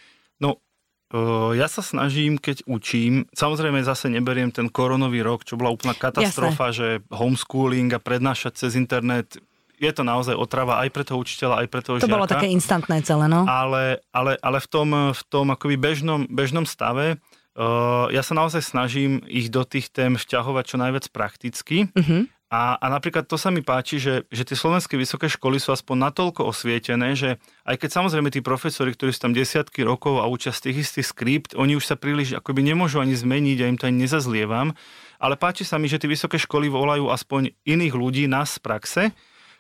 Ja 1.54 1.69
sa 1.69 1.86
snažím, 1.86 2.41
keď 2.41 2.65
učím, 2.65 3.30
samozrejme 3.38 3.86
zase 3.86 4.10
neberiem 4.10 4.49
ten 4.49 4.65
koronový 4.65 5.21
rok, 5.21 5.45
čo 5.45 5.62
bola 5.62 5.69
úplná 5.69 5.93
katastrofa, 5.93 6.73
Jasne. 6.73 6.78
že 6.78 6.88
homeschooling 7.13 7.93
a 7.93 8.02
prednášať 8.02 8.65
cez 8.65 8.71
internet, 8.73 9.38
je 9.78 9.91
to 9.93 10.02
naozaj 10.02 10.34
otrava 10.34 10.82
aj 10.82 10.89
pre 10.89 11.04
toho 11.06 11.21
učiteľa, 11.21 11.62
aj 11.62 11.67
pre 11.69 11.82
toho 11.86 11.95
to 12.02 12.10
žiaka. 12.10 12.10
To 12.10 12.17
bolo 12.17 12.30
také 12.30 12.49
instantné 12.49 13.06
celé, 13.06 13.30
no. 13.30 13.45
Ale, 13.45 14.02
ale, 14.10 14.41
ale 14.41 14.58
v 14.58 14.67
tom, 14.73 14.89
v 15.13 15.21
tom 15.30 15.54
akoby 15.54 15.76
bežnom, 15.78 16.26
bežnom 16.26 16.65
stave 16.65 17.21
uh, 17.58 18.10
ja 18.10 18.26
sa 18.26 18.34
naozaj 18.34 18.63
snažím 18.63 19.21
ich 19.30 19.54
do 19.54 19.62
tých 19.67 19.93
tém 19.93 20.17
vťahovať 20.17 20.63
čo 20.65 20.78
najviac 20.82 21.06
prakticky. 21.13 21.93
Uh-huh. 21.93 22.26
A, 22.53 22.77
a 22.77 22.85
napríklad 22.85 23.25
to 23.25 23.33
sa 23.33 23.49
mi 23.49 23.65
páči, 23.65 23.97
že, 23.97 24.29
že 24.29 24.45
tie 24.45 24.53
slovenské 24.53 24.93
vysoké 24.93 25.25
školy 25.25 25.57
sú 25.57 25.73
aspoň 25.73 26.13
natoľko 26.13 26.45
osvietené, 26.53 27.17
že 27.17 27.41
aj 27.65 27.81
keď 27.81 27.89
samozrejme 27.89 28.29
tí 28.29 28.45
profesori, 28.45 28.93
ktorí 28.93 29.09
sú 29.09 29.25
tam 29.25 29.33
desiatky 29.33 29.81
rokov 29.81 30.21
a 30.21 30.29
učia 30.29 30.53
z 30.53 30.69
tých 30.69 30.85
istých 30.85 31.07
skript, 31.09 31.49
oni 31.57 31.73
už 31.73 31.89
sa 31.89 31.97
príliš 31.97 32.37
akoby 32.37 32.61
nemôžu 32.61 33.01
ani 33.01 33.17
zmeniť 33.17 33.57
a 33.57 33.69
im 33.73 33.77
to 33.81 33.89
ani 33.89 34.05
nezazlievam, 34.05 34.77
ale 35.17 35.33
páči 35.33 35.65
sa 35.65 35.81
mi, 35.81 35.89
že 35.89 35.97
tie 35.97 36.05
vysoké 36.05 36.37
školy 36.37 36.69
volajú 36.69 37.09
aspoň 37.09 37.57
iných 37.65 37.97
ľudí, 37.97 38.29
nás 38.29 38.53
z 38.53 38.61
praxe, 38.61 39.03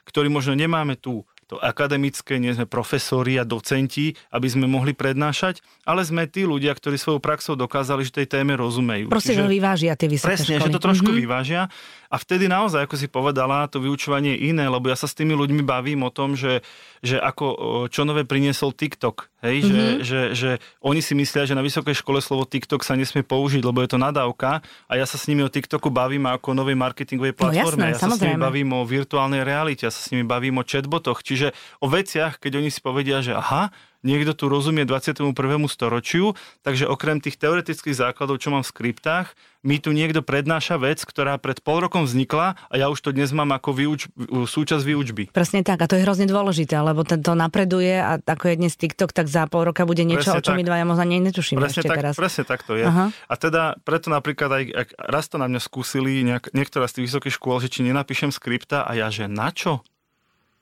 ktorí 0.05 0.29
možno 0.29 0.53
nemáme 0.53 0.93
tú 0.93 1.25
to 1.53 1.61
akademické, 1.61 2.35
nie 2.35 2.49
sme 2.49 2.65
profesori 2.65 3.35
a 3.35 3.45
docenti, 3.45 4.09
aby 4.29 4.47
sme 4.47 4.65
mohli 4.65 4.91
prednášať, 4.91 5.57
ale 5.83 6.01
sme 6.01 6.25
tí 6.25 6.43
ľudia, 6.43 6.71
ktorí 6.71 6.95
svojou 6.95 7.19
praxou 7.19 7.53
dokázali, 7.53 8.01
že 8.01 8.11
tej 8.15 8.27
téme 8.31 8.53
rozumejú. 8.53 9.07
Proste, 9.07 9.33
že 9.33 9.43
vyvážia 9.43 9.93
tie 9.93 10.07
vysoké 10.07 10.33
Presne, 10.33 10.57
školy. 10.57 10.63
že 10.63 10.73
to 10.73 10.81
trošku 10.81 11.07
Mhm. 11.07 11.17
vyvážia. 11.19 11.61
A 12.07 12.15
vtedy 12.15 12.45
naozaj, 12.45 12.83
ako 12.83 12.95
si 12.95 13.07
povedala, 13.07 13.65
to 13.65 13.77
vyučovanie 13.79 14.33
je 14.33 14.47
iné, 14.47 14.65
lebo 14.65 14.85
ja 14.85 14.93
sa 14.93 15.05
s 15.05 15.13
tými 15.13 15.33
ľuďmi 15.33 15.61
bavím 15.63 16.01
o 16.01 16.11
tom, 16.11 16.33
že, 16.33 16.61
že 16.99 17.17
ako 17.17 17.45
čo 17.87 18.01
nové 18.03 18.21
priniesol 18.23 18.69
TikTok. 18.71 19.29
Hej, 19.41 19.57
že, 19.61 19.75
Mhm. 19.75 19.97
že, 19.99 20.19
že 20.31 20.49
oni 20.79 21.01
si 21.01 21.13
myslia, 21.13 21.43
že 21.43 21.51
na 21.51 21.59
vysokej 21.59 21.91
škole 21.95 22.17
slovo 22.17 22.45
TikTok 22.45 22.79
sa 22.79 22.93
nesmie 22.93 23.21
použiť, 23.21 23.59
lebo 23.59 23.81
je 23.81 23.89
to 23.89 23.97
nadávka 23.97 24.61
a 24.85 24.93
ja 24.93 25.03
sa 25.03 25.17
s 25.17 25.27
nimi 25.27 25.41
o 25.41 25.49
TikToku 25.49 25.89
bavím 25.89 26.23
ako 26.25 26.47
o 26.47 26.55
novej 26.55 26.77
marketingovej 26.77 27.33
No 27.33 27.39
platforme. 27.43 27.59
jasné, 27.83 27.85
ja 27.89 27.97
sa 27.97 28.07
s 28.07 28.15
nimi 28.15 28.31
samozrejme. 28.31 28.39
bavím 28.41 28.69
o 28.71 28.81
virtuálnej 28.85 29.41
realite, 29.41 29.83
ja 29.83 29.91
sa 29.91 29.99
s 29.99 30.09
nimi 30.09 30.23
bavím 30.23 30.55
o 30.55 30.63
chatbotoch, 30.63 31.19
čiže 31.19 31.42
o 31.83 31.87
veciach, 31.91 32.39
keď 32.39 32.63
oni 32.63 32.69
si 32.71 32.79
povedia, 32.79 33.19
že 33.19 33.35
aha, 33.35 33.75
niekto 34.03 34.35
tu 34.35 34.51
rozumie 34.51 34.83
21. 34.83 35.31
storočiu, 35.71 36.35
takže 36.61 36.85
okrem 36.85 37.23
tých 37.23 37.39
teoretických 37.39 37.95
základov, 37.95 38.37
čo 38.43 38.51
mám 38.51 38.61
v 38.61 38.69
skriptách, 38.69 39.31
mi 39.63 39.79
tu 39.79 39.95
niekto 39.95 40.19
prednáša 40.19 40.75
vec, 40.75 40.99
ktorá 41.07 41.39
pred 41.39 41.63
pol 41.63 41.79
rokom 41.87 42.03
vznikla 42.03 42.59
a 42.67 42.73
ja 42.75 42.91
už 42.91 42.99
to 42.99 43.15
dnes 43.15 43.31
mám 43.31 43.55
ako 43.55 43.71
výuč, 43.71 44.11
súčasť 44.27 44.83
výučby. 44.83 45.23
Presne 45.31 45.63
tak, 45.63 45.79
a 45.79 45.87
to 45.87 45.95
je 45.95 46.03
hrozne 46.03 46.27
dôležité, 46.27 46.75
lebo 46.83 47.07
tento 47.07 47.31
napreduje 47.31 47.95
a 47.95 48.19
ako 48.19 48.51
je 48.51 48.55
dnes 48.59 48.75
TikTok, 48.75 49.15
tak 49.15 49.31
za 49.31 49.47
pol 49.47 49.71
roka 49.71 49.87
bude 49.87 50.03
niečo, 50.03 50.35
Presne 50.35 50.43
o 50.43 50.43
čom 50.43 50.53
tak. 50.53 50.59
my 50.59 50.63
dvaja 50.67 50.83
možno 50.83 51.03
netušíme 51.07 51.63
Presne 51.63 51.79
ešte 51.79 51.87
tak, 51.87 51.97
teraz. 52.03 52.13
presne 52.19 52.43
tak 52.43 52.59
to 52.67 52.75
je. 52.75 52.83
Aha. 52.83 53.07
A 53.31 53.33
teda 53.39 53.79
preto 53.87 54.11
napríklad 54.11 54.51
aj, 54.51 54.63
ak 54.67 54.87
raz 54.99 55.31
to 55.31 55.39
na 55.39 55.47
mňa 55.47 55.63
skúsili 55.63 56.27
nejak, 56.27 56.51
niektorá 56.51 56.91
z 56.91 56.99
tých 56.99 57.07
vysokých 57.07 57.39
škôl, 57.39 57.63
že 57.63 57.71
či 57.71 57.87
nenapíšem 57.87 58.35
skripta 58.35 58.83
a 58.83 58.91
ja, 58.99 59.07
že 59.07 59.31
na 59.31 59.47
čo? 59.55 59.79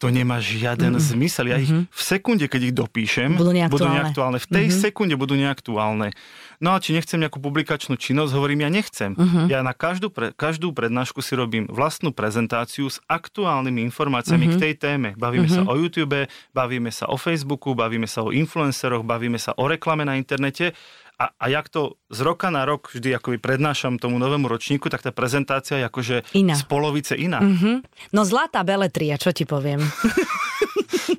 To 0.02 0.10
nemá 0.10 0.42
žiaden 0.42 0.98
mm-hmm. 0.98 1.10
zmysel. 1.14 1.46
Ja 1.54 1.62
ich 1.62 1.70
v 1.70 2.02
sekunde, 2.02 2.50
keď 2.50 2.62
ich 2.68 2.74
dopíšem, 2.74 3.38
Budú 3.38 3.54
budú 3.54 3.86
neaktuálne. 3.86 3.98
neaktuálne. 4.02 4.38
V 4.42 4.48
tej 4.50 4.66
mm-hmm. 4.66 4.82
sekunde 4.82 5.14
budú 5.14 5.38
neaktuálne. 5.38 6.10
No 6.58 6.74
a 6.74 6.82
či 6.82 6.98
nechcem 6.98 7.22
nejakú 7.22 7.38
publikačnú 7.38 8.02
činnosť, 8.02 8.34
hovorím, 8.34 8.66
ja 8.66 8.70
nechcem. 8.74 9.14
Mm-hmm. 9.14 9.46
Ja 9.50 9.62
na 9.62 9.78
každú, 9.78 10.10
pre, 10.10 10.34
každú 10.34 10.74
prednášku 10.74 11.22
si 11.22 11.38
robím 11.38 11.70
vlastnú 11.70 12.10
prezentáciu 12.10 12.90
s 12.90 12.98
aktuálnymi 13.06 13.86
informáciami 13.94 14.50
mm-hmm. 14.50 14.58
k 14.58 14.64
tej 14.66 14.74
téme. 14.82 15.10
Bavíme 15.18 15.46
mm-hmm. 15.46 15.66
sa 15.66 15.70
o 15.70 15.74
YouTube, 15.78 16.26
bavíme 16.50 16.90
sa 16.90 17.06
o 17.06 17.18
Facebooku, 17.18 17.78
bavíme 17.78 18.10
sa 18.10 18.26
o 18.26 18.34
influenceroch, 18.34 19.06
bavíme 19.06 19.38
sa 19.38 19.54
o 19.54 19.70
reklame 19.70 20.02
na 20.02 20.18
internete. 20.18 20.74
A, 21.22 21.30
a 21.38 21.46
jak 21.54 21.70
to 21.70 22.02
z 22.10 22.20
roka 22.26 22.50
na 22.50 22.66
rok 22.66 22.90
vždy 22.90 23.14
akoby 23.14 23.38
prednášam 23.38 24.02
tomu 24.02 24.18
novému 24.18 24.50
ročníku, 24.50 24.90
tak 24.90 25.06
tá 25.06 25.14
prezentácia 25.14 25.78
je 25.78 25.86
akože 25.86 26.16
Iná. 26.34 26.58
z 26.58 26.64
polovice 26.66 27.14
iná. 27.14 27.38
Mhm. 27.46 27.86
No 28.10 28.26
zlatá 28.26 28.66
beletria, 28.66 29.22
čo 29.22 29.30
ti 29.30 29.46
poviem. 29.46 29.86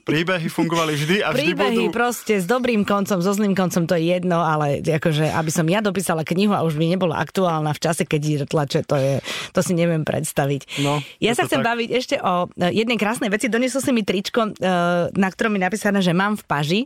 Príbehy 0.03 0.51
fungovali 0.51 0.99
vždy 0.99 1.17
a 1.23 1.31
vždy 1.31 1.55
Príbehy 1.55 1.87
budú... 1.87 1.95
proste 1.95 2.43
s 2.43 2.47
dobrým 2.51 2.83
koncom, 2.83 3.23
so 3.23 3.31
zlým 3.31 3.55
koncom, 3.55 3.87
to 3.87 3.95
je 3.95 4.19
jedno, 4.19 4.43
ale 4.43 4.83
akože, 4.83 5.31
aby 5.31 5.51
som 5.55 5.63
ja 5.71 5.79
dopísala 5.79 6.27
knihu 6.27 6.51
a 6.51 6.67
už 6.67 6.75
by 6.75 6.91
nebola 6.91 7.23
aktuálna 7.23 7.71
v 7.71 7.81
čase, 7.81 8.03
keď 8.03 8.21
ji 8.21 8.37
tlače, 8.43 8.81
to, 8.83 8.99
je, 8.99 9.15
to 9.55 9.61
si 9.63 9.79
neviem 9.79 10.03
predstaviť. 10.03 10.83
No, 10.83 10.99
ja 11.23 11.39
sa 11.39 11.47
chcem 11.47 11.63
tak. 11.63 11.69
baviť 11.71 11.89
ešte 11.95 12.17
o 12.19 12.51
e, 12.51 12.75
jednej 12.75 12.99
krásnej 12.99 13.31
veci. 13.31 13.47
Doniesol 13.47 13.79
si 13.79 13.95
mi 13.95 14.03
tričko, 14.03 14.51
e, 14.51 14.75
na 15.15 15.29
ktorom 15.31 15.55
je 15.55 15.63
napísané, 15.63 16.03
že 16.03 16.11
mám 16.11 16.35
v 16.35 16.45
paži, 16.51 16.81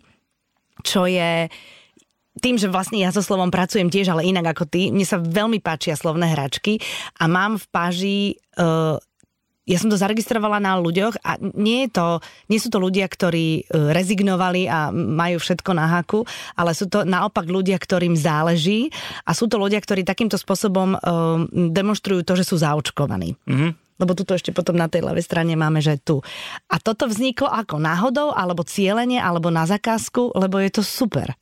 čo 0.84 1.08
je 1.08 1.48
tým, 2.40 2.60
že 2.60 2.68
vlastne 2.68 3.00
ja 3.00 3.10
so 3.12 3.24
slovom 3.24 3.48
pracujem 3.48 3.88
tiež, 3.88 4.12
ale 4.12 4.28
inak 4.28 4.56
ako 4.56 4.64
ty, 4.68 4.92
mne 4.92 5.06
sa 5.08 5.16
veľmi 5.20 5.60
páčia 5.64 5.96
slovné 5.96 6.36
hračky 6.36 6.80
a 7.16 7.24
mám 7.26 7.56
v 7.56 7.66
paži 7.72 8.18
uh, 8.60 9.00
ja 9.66 9.82
som 9.82 9.90
to 9.90 9.98
zaregistrovala 9.98 10.62
na 10.62 10.78
ľuďoch 10.78 11.26
a 11.26 11.42
nie, 11.58 11.90
je 11.90 11.98
to, 11.98 12.06
nie 12.46 12.62
sú 12.62 12.70
to 12.70 12.78
ľudia, 12.78 13.10
ktorí 13.10 13.46
e, 13.66 13.90
rezignovali 13.90 14.70
a 14.70 14.94
majú 14.94 15.42
všetko 15.42 15.70
na 15.74 15.90
haku, 15.90 16.22
ale 16.54 16.70
sú 16.70 16.86
to 16.86 17.02
naopak 17.02 17.50
ľudia, 17.50 17.74
ktorým 17.74 18.14
záleží 18.14 18.94
a 19.26 19.34
sú 19.34 19.50
to 19.50 19.58
ľudia, 19.58 19.82
ktorí 19.82 20.06
takýmto 20.06 20.38
spôsobom 20.38 20.94
um, 20.94 21.50
demonstrujú 21.50 22.22
to, 22.22 22.38
že 22.38 22.46
sú 22.46 22.62
zaočkovaní. 22.62 23.34
Mhm. 23.50 23.68
Lebo 23.96 24.12
tuto 24.12 24.36
ešte 24.36 24.52
potom 24.52 24.76
na 24.76 24.92
tej 24.92 25.08
ľavej 25.08 25.24
strane 25.24 25.56
máme, 25.56 25.80
že 25.80 25.96
tu. 25.96 26.20
A 26.68 26.76
toto 26.76 27.08
vzniklo 27.08 27.48
ako 27.48 27.80
náhodou, 27.80 28.28
alebo 28.28 28.60
cieľenie, 28.60 29.16
alebo 29.16 29.48
na 29.48 29.64
zakázku, 29.64 30.36
lebo 30.36 30.60
je 30.60 30.68
to 30.68 30.84
super. 30.84 31.32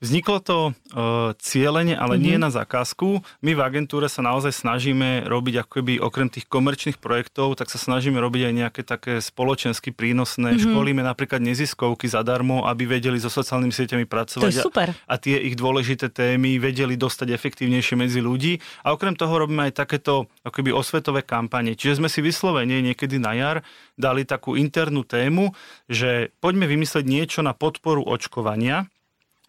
Vzniklo 0.00 0.40
to 0.40 0.58
uh, 0.72 1.36
cieľene, 1.36 1.92
ale 1.92 2.16
mm-hmm. 2.16 2.24
nie 2.24 2.36
na 2.40 2.48
zakázku. 2.48 3.20
My 3.44 3.52
v 3.52 3.60
agentúre 3.60 4.08
sa 4.08 4.24
naozaj 4.24 4.56
snažíme 4.56 5.28
robiť 5.28 5.68
akoby 5.68 6.00
okrem 6.00 6.32
tých 6.32 6.48
komerčných 6.48 6.96
projektov, 6.96 7.60
tak 7.60 7.68
sa 7.68 7.76
snažíme 7.76 8.16
robiť 8.16 8.48
aj 8.48 8.54
nejaké 8.56 8.80
také 8.80 9.20
spoločensky 9.20 9.92
prínosné. 9.92 10.56
Mm-hmm. 10.56 10.72
Školíme 10.72 11.04
napríklad 11.04 11.44
neziskovky 11.44 12.08
zadarmo, 12.08 12.64
aby 12.64 12.96
vedeli 12.96 13.20
so 13.20 13.28
sociálnymi 13.28 13.76
sieťami 13.76 14.08
pracovať. 14.08 14.48
To 14.48 14.48
je 14.48 14.64
super. 14.64 14.88
A, 15.04 15.20
a 15.20 15.20
tie 15.20 15.36
ich 15.36 15.52
dôležité 15.52 16.08
témy 16.08 16.56
vedeli 16.56 16.96
dostať 16.96 17.36
efektívnejšie 17.36 18.00
medzi 18.00 18.24
ľudí. 18.24 18.56
A 18.80 18.96
okrem 18.96 19.12
toho 19.12 19.36
robíme 19.36 19.68
aj 19.68 19.84
takéto 19.84 20.32
akoby 20.48 20.72
osvetové 20.72 21.20
kampane. 21.28 21.76
Čiže 21.76 22.00
sme 22.00 22.08
si 22.08 22.24
vyslovene 22.24 22.80
niekedy 22.80 23.20
na 23.20 23.36
jar 23.36 23.60
dali 24.00 24.24
takú 24.24 24.56
internú 24.56 25.04
tému, 25.04 25.52
že 25.92 26.32
poďme 26.40 26.64
vymyslieť 26.64 27.04
niečo 27.04 27.44
na 27.44 27.52
podporu 27.52 28.00
očkovania. 28.00 28.88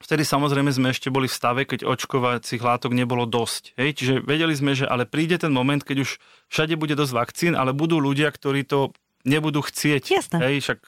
Vtedy 0.01 0.25
samozrejme 0.25 0.73
sme 0.73 0.91
ešte 0.91 1.13
boli 1.13 1.29
v 1.29 1.37
stave, 1.37 1.61
keď 1.63 1.85
očkovacích 1.85 2.61
látok 2.61 2.91
nebolo 2.91 3.29
dosť. 3.29 3.77
Hej? 3.77 3.89
Čiže 4.01 4.13
vedeli 4.25 4.53
sme, 4.57 4.73
že 4.73 4.89
ale 4.89 5.05
príde 5.05 5.37
ten 5.37 5.53
moment, 5.53 5.81
keď 5.81 6.03
už 6.03 6.17
všade 6.49 6.75
bude 6.75 6.97
dosť 6.97 7.13
vakcín, 7.13 7.53
ale 7.53 7.71
budú 7.71 8.01
ľudia, 8.01 8.33
ktorí 8.33 8.65
to 8.65 8.91
nebudú 9.23 9.61
chcieť. 9.61 10.03
Jasné. 10.09 10.37
Hej? 10.41 10.55
Však 10.65 10.79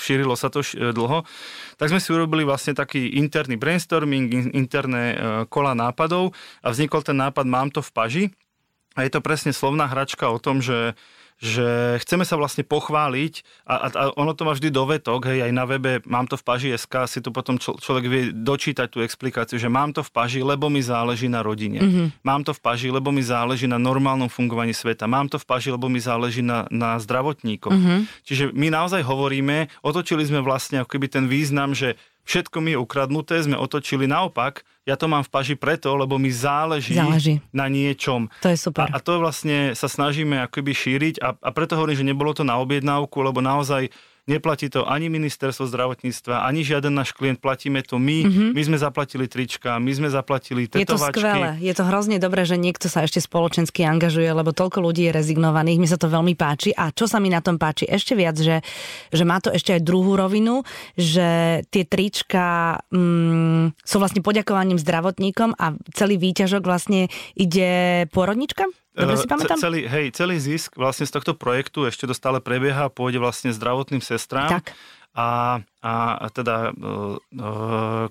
šírilo 0.00 0.32
sa 0.32 0.48
to 0.48 0.64
š- 0.64 0.96
dlho. 0.96 1.28
Tak 1.76 1.92
sme 1.92 2.00
si 2.00 2.08
urobili 2.08 2.42
vlastne 2.42 2.72
taký 2.72 3.20
interný 3.20 3.60
brainstorming, 3.60 4.26
in- 4.32 4.52
interné 4.56 5.04
e, 5.12 5.16
kola 5.52 5.76
nápadov 5.76 6.32
a 6.64 6.72
vznikol 6.72 7.04
ten 7.04 7.20
nápad 7.20 7.44
Mám 7.44 7.76
to 7.76 7.84
v 7.84 7.90
paži. 7.92 8.24
A 8.96 9.04
je 9.06 9.12
to 9.12 9.20
presne 9.22 9.52
slovná 9.54 9.86
hračka 9.86 10.26
o 10.26 10.42
tom, 10.42 10.58
že 10.58 10.96
že 11.38 11.98
chceme 12.02 12.26
sa 12.26 12.34
vlastne 12.34 12.66
pochváliť 12.66 13.64
a, 13.70 13.74
a, 13.78 13.86
a 13.94 14.02
ono 14.18 14.34
to 14.34 14.42
má 14.42 14.58
vždy 14.58 14.74
dovetok, 14.74 15.30
hej, 15.30 15.46
aj 15.46 15.52
na 15.54 15.64
webe 15.70 16.02
mám 16.02 16.26
to 16.26 16.34
v 16.34 16.42
paži 16.42 16.68
SK, 16.74 17.06
si 17.06 17.22
tu 17.22 17.30
potom 17.30 17.62
čo, 17.62 17.78
človek 17.78 18.04
vie 18.10 18.22
dočítať 18.34 18.90
tú 18.90 18.98
explikáciu, 19.06 19.54
že 19.54 19.70
mám 19.70 19.94
to 19.94 20.02
v 20.02 20.10
paži, 20.10 20.42
lebo 20.42 20.66
mi 20.66 20.82
záleží 20.82 21.30
na 21.30 21.46
rodine. 21.46 21.78
Mm-hmm. 21.78 22.06
Mám 22.26 22.42
to 22.42 22.50
v 22.50 22.60
paži, 22.60 22.90
lebo 22.90 23.14
mi 23.14 23.22
záleží 23.22 23.70
na 23.70 23.78
normálnom 23.78 24.26
fungovaní 24.26 24.74
sveta. 24.74 25.06
Mám 25.06 25.30
to 25.30 25.38
v 25.38 25.46
paži, 25.46 25.70
lebo 25.70 25.86
mi 25.86 26.02
záleží 26.02 26.42
na, 26.42 26.66
na 26.74 26.98
zdravotníkoch. 26.98 27.70
Mm-hmm. 27.70 28.00
Čiže 28.26 28.44
my 28.50 28.68
naozaj 28.74 29.06
hovoríme, 29.06 29.70
otočili 29.86 30.26
sme 30.26 30.42
vlastne 30.42 30.82
ako 30.82 30.90
keby 30.98 31.06
ten 31.06 31.30
význam, 31.30 31.70
že 31.70 31.94
všetko 32.28 32.60
mi 32.60 32.76
je 32.76 32.78
ukradnuté, 32.78 33.40
sme 33.40 33.56
otočili 33.56 34.04
naopak, 34.04 34.60
ja 34.84 35.00
to 35.00 35.08
mám 35.08 35.24
v 35.24 35.32
paži 35.32 35.56
preto, 35.56 35.96
lebo 35.96 36.20
mi 36.20 36.28
záleží, 36.28 36.96
Záleží. 36.96 37.40
na 37.52 37.72
niečom. 37.72 38.28
To 38.44 38.52
je 38.52 38.56
super. 38.60 38.84
A, 38.92 38.96
a 38.96 39.04
to 39.04 39.16
vlastne 39.16 39.72
sa 39.72 39.88
snažíme 39.88 40.36
akoby 40.44 40.76
šíriť 40.76 41.14
a, 41.24 41.32
a 41.40 41.48
preto 41.56 41.76
hovorím, 41.80 42.04
že 42.04 42.08
nebolo 42.08 42.36
to 42.36 42.44
na 42.44 42.60
objednávku, 42.60 43.16
lebo 43.24 43.40
naozaj 43.40 43.88
neplatí 44.28 44.68
to 44.68 44.84
ani 44.84 45.08
ministerstvo 45.08 45.64
zdravotníctva, 45.66 46.44
ani 46.44 46.60
žiaden 46.62 46.92
náš 46.92 47.16
klient, 47.16 47.40
platíme 47.40 47.80
to 47.80 47.96
my. 47.96 48.28
Mm-hmm. 48.28 48.50
My 48.52 48.62
sme 48.62 48.76
zaplatili 48.76 49.24
trička, 49.24 49.80
my 49.80 49.92
sme 49.96 50.08
zaplatili 50.12 50.68
Je 50.68 50.84
to 50.84 50.94
tetovačky. 50.94 51.18
skvelé. 51.18 51.48
Je 51.64 51.72
to 51.72 51.82
hrozne 51.88 52.20
dobré, 52.20 52.44
že 52.44 52.60
niekto 52.60 52.92
sa 52.92 53.02
ešte 53.08 53.24
spoločensky 53.24 53.88
angažuje, 53.88 54.28
lebo 54.28 54.52
toľko 54.52 54.84
ľudí 54.84 55.08
je 55.08 55.16
rezignovaných. 55.16 55.80
Mi 55.80 55.88
sa 55.88 55.96
to 55.96 56.12
veľmi 56.12 56.36
páči. 56.36 56.76
A 56.76 56.92
čo 56.92 57.08
sa 57.08 57.16
mi 57.18 57.32
na 57.32 57.40
tom 57.40 57.56
páči 57.56 57.88
ešte 57.88 58.12
viac, 58.12 58.36
že, 58.36 58.60
že 59.08 59.24
má 59.24 59.40
to 59.40 59.48
ešte 59.48 59.72
aj 59.72 59.82
druhú 59.82 60.14
rovinu, 60.14 60.62
že 60.94 61.62
tie 61.72 61.88
trička 61.88 62.78
mm, 62.92 63.80
sú 63.80 63.96
vlastne 63.96 64.20
poďakovaním 64.20 64.76
zdravotníkom 64.76 65.56
a 65.56 65.72
celý 65.96 66.20
výťažok 66.20 66.62
vlastne 66.62 67.08
ide 67.32 68.04
pôrodnička? 68.12 68.68
Dobre 68.96 69.16
si 69.16 69.26
Eh, 69.26 69.30
pamätám? 69.30 69.58
Ce- 69.58 69.64
celý, 69.68 69.80
hej, 69.84 70.06
celý 70.14 70.36
zisk 70.40 70.76
vlastne 70.78 71.04
z 71.04 71.12
tohto 71.12 71.32
projektu 71.36 71.84
ešte 71.84 72.08
to 72.08 72.14
stále 72.16 72.40
prebieha, 72.40 72.88
pôjde 72.92 73.20
vlastne 73.20 73.52
zdravotným 73.52 74.00
sestrám. 74.00 74.60
Tak. 74.60 74.72
A, 75.18 75.58
a, 75.82 76.30
teda 76.30 76.70
e, 76.70 76.72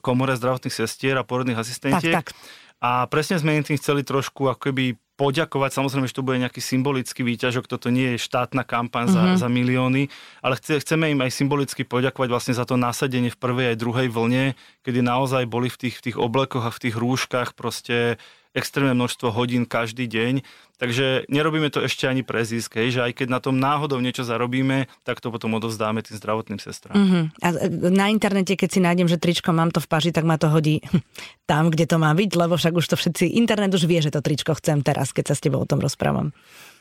komore 0.04 0.36
zdravotných 0.36 0.76
sestier 0.76 1.16
a 1.16 1.24
porodných 1.24 1.56
asistentiek. 1.56 2.20
Tak, 2.20 2.36
tak. 2.36 2.36
A 2.84 3.08
presne 3.08 3.40
sme 3.40 3.56
im 3.56 3.64
tým 3.64 3.80
chceli 3.80 4.04
trošku 4.04 4.52
akoby 4.52 5.00
poďakovať, 5.18 5.74
samozrejme, 5.74 6.06
že 6.06 6.14
to 6.14 6.22
bude 6.22 6.38
nejaký 6.38 6.62
symbolický 6.62 7.26
výťažok, 7.26 7.66
toto 7.66 7.90
nie 7.90 8.16
je 8.16 8.22
štátna 8.22 8.62
kampaň 8.62 9.10
za, 9.10 9.24
za 9.34 9.50
milióny, 9.50 10.14
ale 10.46 10.54
chce, 10.62 10.86
chceme 10.86 11.10
im 11.10 11.20
aj 11.26 11.34
symbolicky 11.34 11.82
poďakovať 11.82 12.30
vlastne 12.30 12.54
za 12.54 12.70
to 12.70 12.78
nasadenie 12.78 13.34
v 13.34 13.42
prvej 13.42 13.74
aj 13.74 13.82
druhej 13.82 14.08
vlne, 14.14 14.54
kedy 14.86 15.02
naozaj 15.02 15.50
boli 15.50 15.74
v 15.74 15.90
tých, 15.90 15.96
v 15.98 16.04
tých 16.12 16.18
oblekoch 16.22 16.70
a 16.70 16.72
v 16.72 16.82
tých 16.86 16.96
rúškach 17.02 17.58
proste 17.58 18.22
extrémne 18.58 18.98
množstvo 18.98 19.30
hodín 19.30 19.70
každý 19.70 20.10
deň. 20.10 20.42
Takže 20.78 21.30
nerobíme 21.30 21.70
to 21.74 21.82
ešte 21.82 22.06
ani 22.06 22.22
pre 22.22 22.46
zisk, 22.46 22.78
hej, 22.78 22.98
že 22.98 23.02
aj 23.02 23.14
keď 23.18 23.28
na 23.34 23.42
tom 23.42 23.58
náhodou 23.58 23.98
niečo 23.98 24.22
zarobíme, 24.22 24.86
tak 25.02 25.22
to 25.22 25.34
potom 25.34 25.58
odovzdáme 25.58 26.06
tým 26.06 26.18
zdravotným 26.22 26.62
sestrám. 26.62 26.94
Uh-huh. 26.94 27.24
A 27.42 27.48
e, 27.50 27.90
na 27.90 28.14
internete, 28.14 28.54
keď 28.54 28.70
si 28.70 28.80
nájdem, 28.82 29.10
že 29.10 29.18
tričko 29.18 29.54
mám 29.58 29.74
to 29.74 29.82
v 29.82 29.90
paži, 29.90 30.14
tak 30.14 30.30
ma 30.30 30.38
to 30.38 30.54
hodí 30.54 30.86
tam, 31.50 31.74
kde 31.74 31.90
to 31.90 31.98
má 31.98 32.14
byť, 32.14 32.30
lebo 32.38 32.58
však 32.58 32.74
už 32.78 32.94
to 32.94 32.96
všetci, 32.98 33.38
internet 33.38 33.74
už 33.74 33.90
vie, 33.90 34.02
že 34.06 34.14
to 34.14 34.22
tričko 34.22 34.54
chcem 34.54 34.86
teraz, 34.86 35.14
keď 35.18 35.34
sa 35.34 35.36
s 35.38 35.42
tebou 35.42 35.66
o 35.66 35.70
tom 35.70 35.82
rozprávam. 35.82 36.30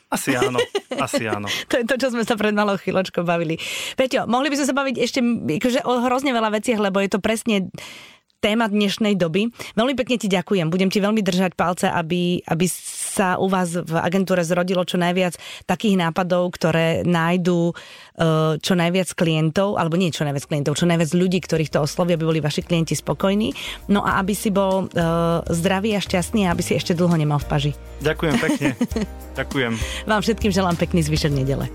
Asi 0.07 0.31
áno, 0.39 0.55
asi 1.03 1.27
áno. 1.27 1.51
to 1.71 1.83
je 1.83 1.85
to, 1.89 1.99
čo 1.99 2.07
sme 2.15 2.23
sa 2.23 2.39
pred 2.39 2.55
malou 2.55 2.79
chvíľočkou 2.79 3.27
bavili. 3.27 3.59
Peťo, 3.99 4.23
mohli 4.23 4.47
by 4.47 4.55
sme 4.61 4.67
sa 4.71 4.75
baviť 4.77 4.95
ešte 5.03 5.19
akože 5.59 5.83
o 5.83 5.93
hrozne 6.07 6.31
veľa 6.31 6.55
veciach, 6.55 6.79
lebo 6.79 7.03
je 7.03 7.11
to 7.11 7.19
presne 7.19 7.67
téma 8.37 8.69
dnešnej 8.69 9.17
doby. 9.17 9.49
Veľmi 9.73 9.97
pekne 9.97 10.21
ti 10.21 10.29
ďakujem. 10.29 10.69
Budem 10.69 10.93
ti 10.93 11.01
veľmi 11.01 11.25
držať 11.25 11.57
palce, 11.57 11.89
aby, 11.89 12.45
aby 12.45 12.65
sa 12.69 13.41
u 13.41 13.49
vás 13.49 13.73
v 13.73 13.97
agentúre 13.97 14.45
zrodilo 14.45 14.85
čo 14.85 15.01
najviac 15.01 15.37
takých 15.65 15.97
nápadov, 15.97 16.53
ktoré 16.53 17.01
nájdú 17.01 17.73
uh, 17.73 18.55
čo 18.61 18.73
najviac 18.77 19.09
klientov, 19.17 19.81
alebo 19.81 19.97
nie 19.97 20.13
čo 20.13 20.21
najviac 20.21 20.45
klientov, 20.45 20.77
čo 20.77 20.85
najviac 20.85 21.11
ľudí, 21.17 21.41
ktorých 21.41 21.73
to 21.73 21.81
oslovia, 21.81 22.13
aby 22.13 22.29
boli 22.29 22.39
vaši 22.41 22.61
klienti 22.61 22.93
spokojní. 22.93 23.57
No 23.89 24.05
a 24.05 24.21
aby 24.21 24.37
si 24.37 24.53
bol 24.53 24.85
uh, 24.85 25.41
zdravý 25.49 25.97
a 25.97 26.01
šťastný 26.01 26.45
a 26.45 26.53
aby 26.53 26.61
si 26.61 26.77
ešte 26.77 26.93
dlho 26.93 27.17
nemal 27.17 27.41
v 27.41 27.47
paži. 27.49 27.71
Ďakujem 28.05 28.33
pekne. 28.37 28.67
Ďakujem. 29.39 29.71
Vám 30.05 30.21
všetkým 30.21 30.51
želám 30.53 30.77
pekný 30.77 31.01
zvyšok 31.01 31.33
nedele. 31.33 31.65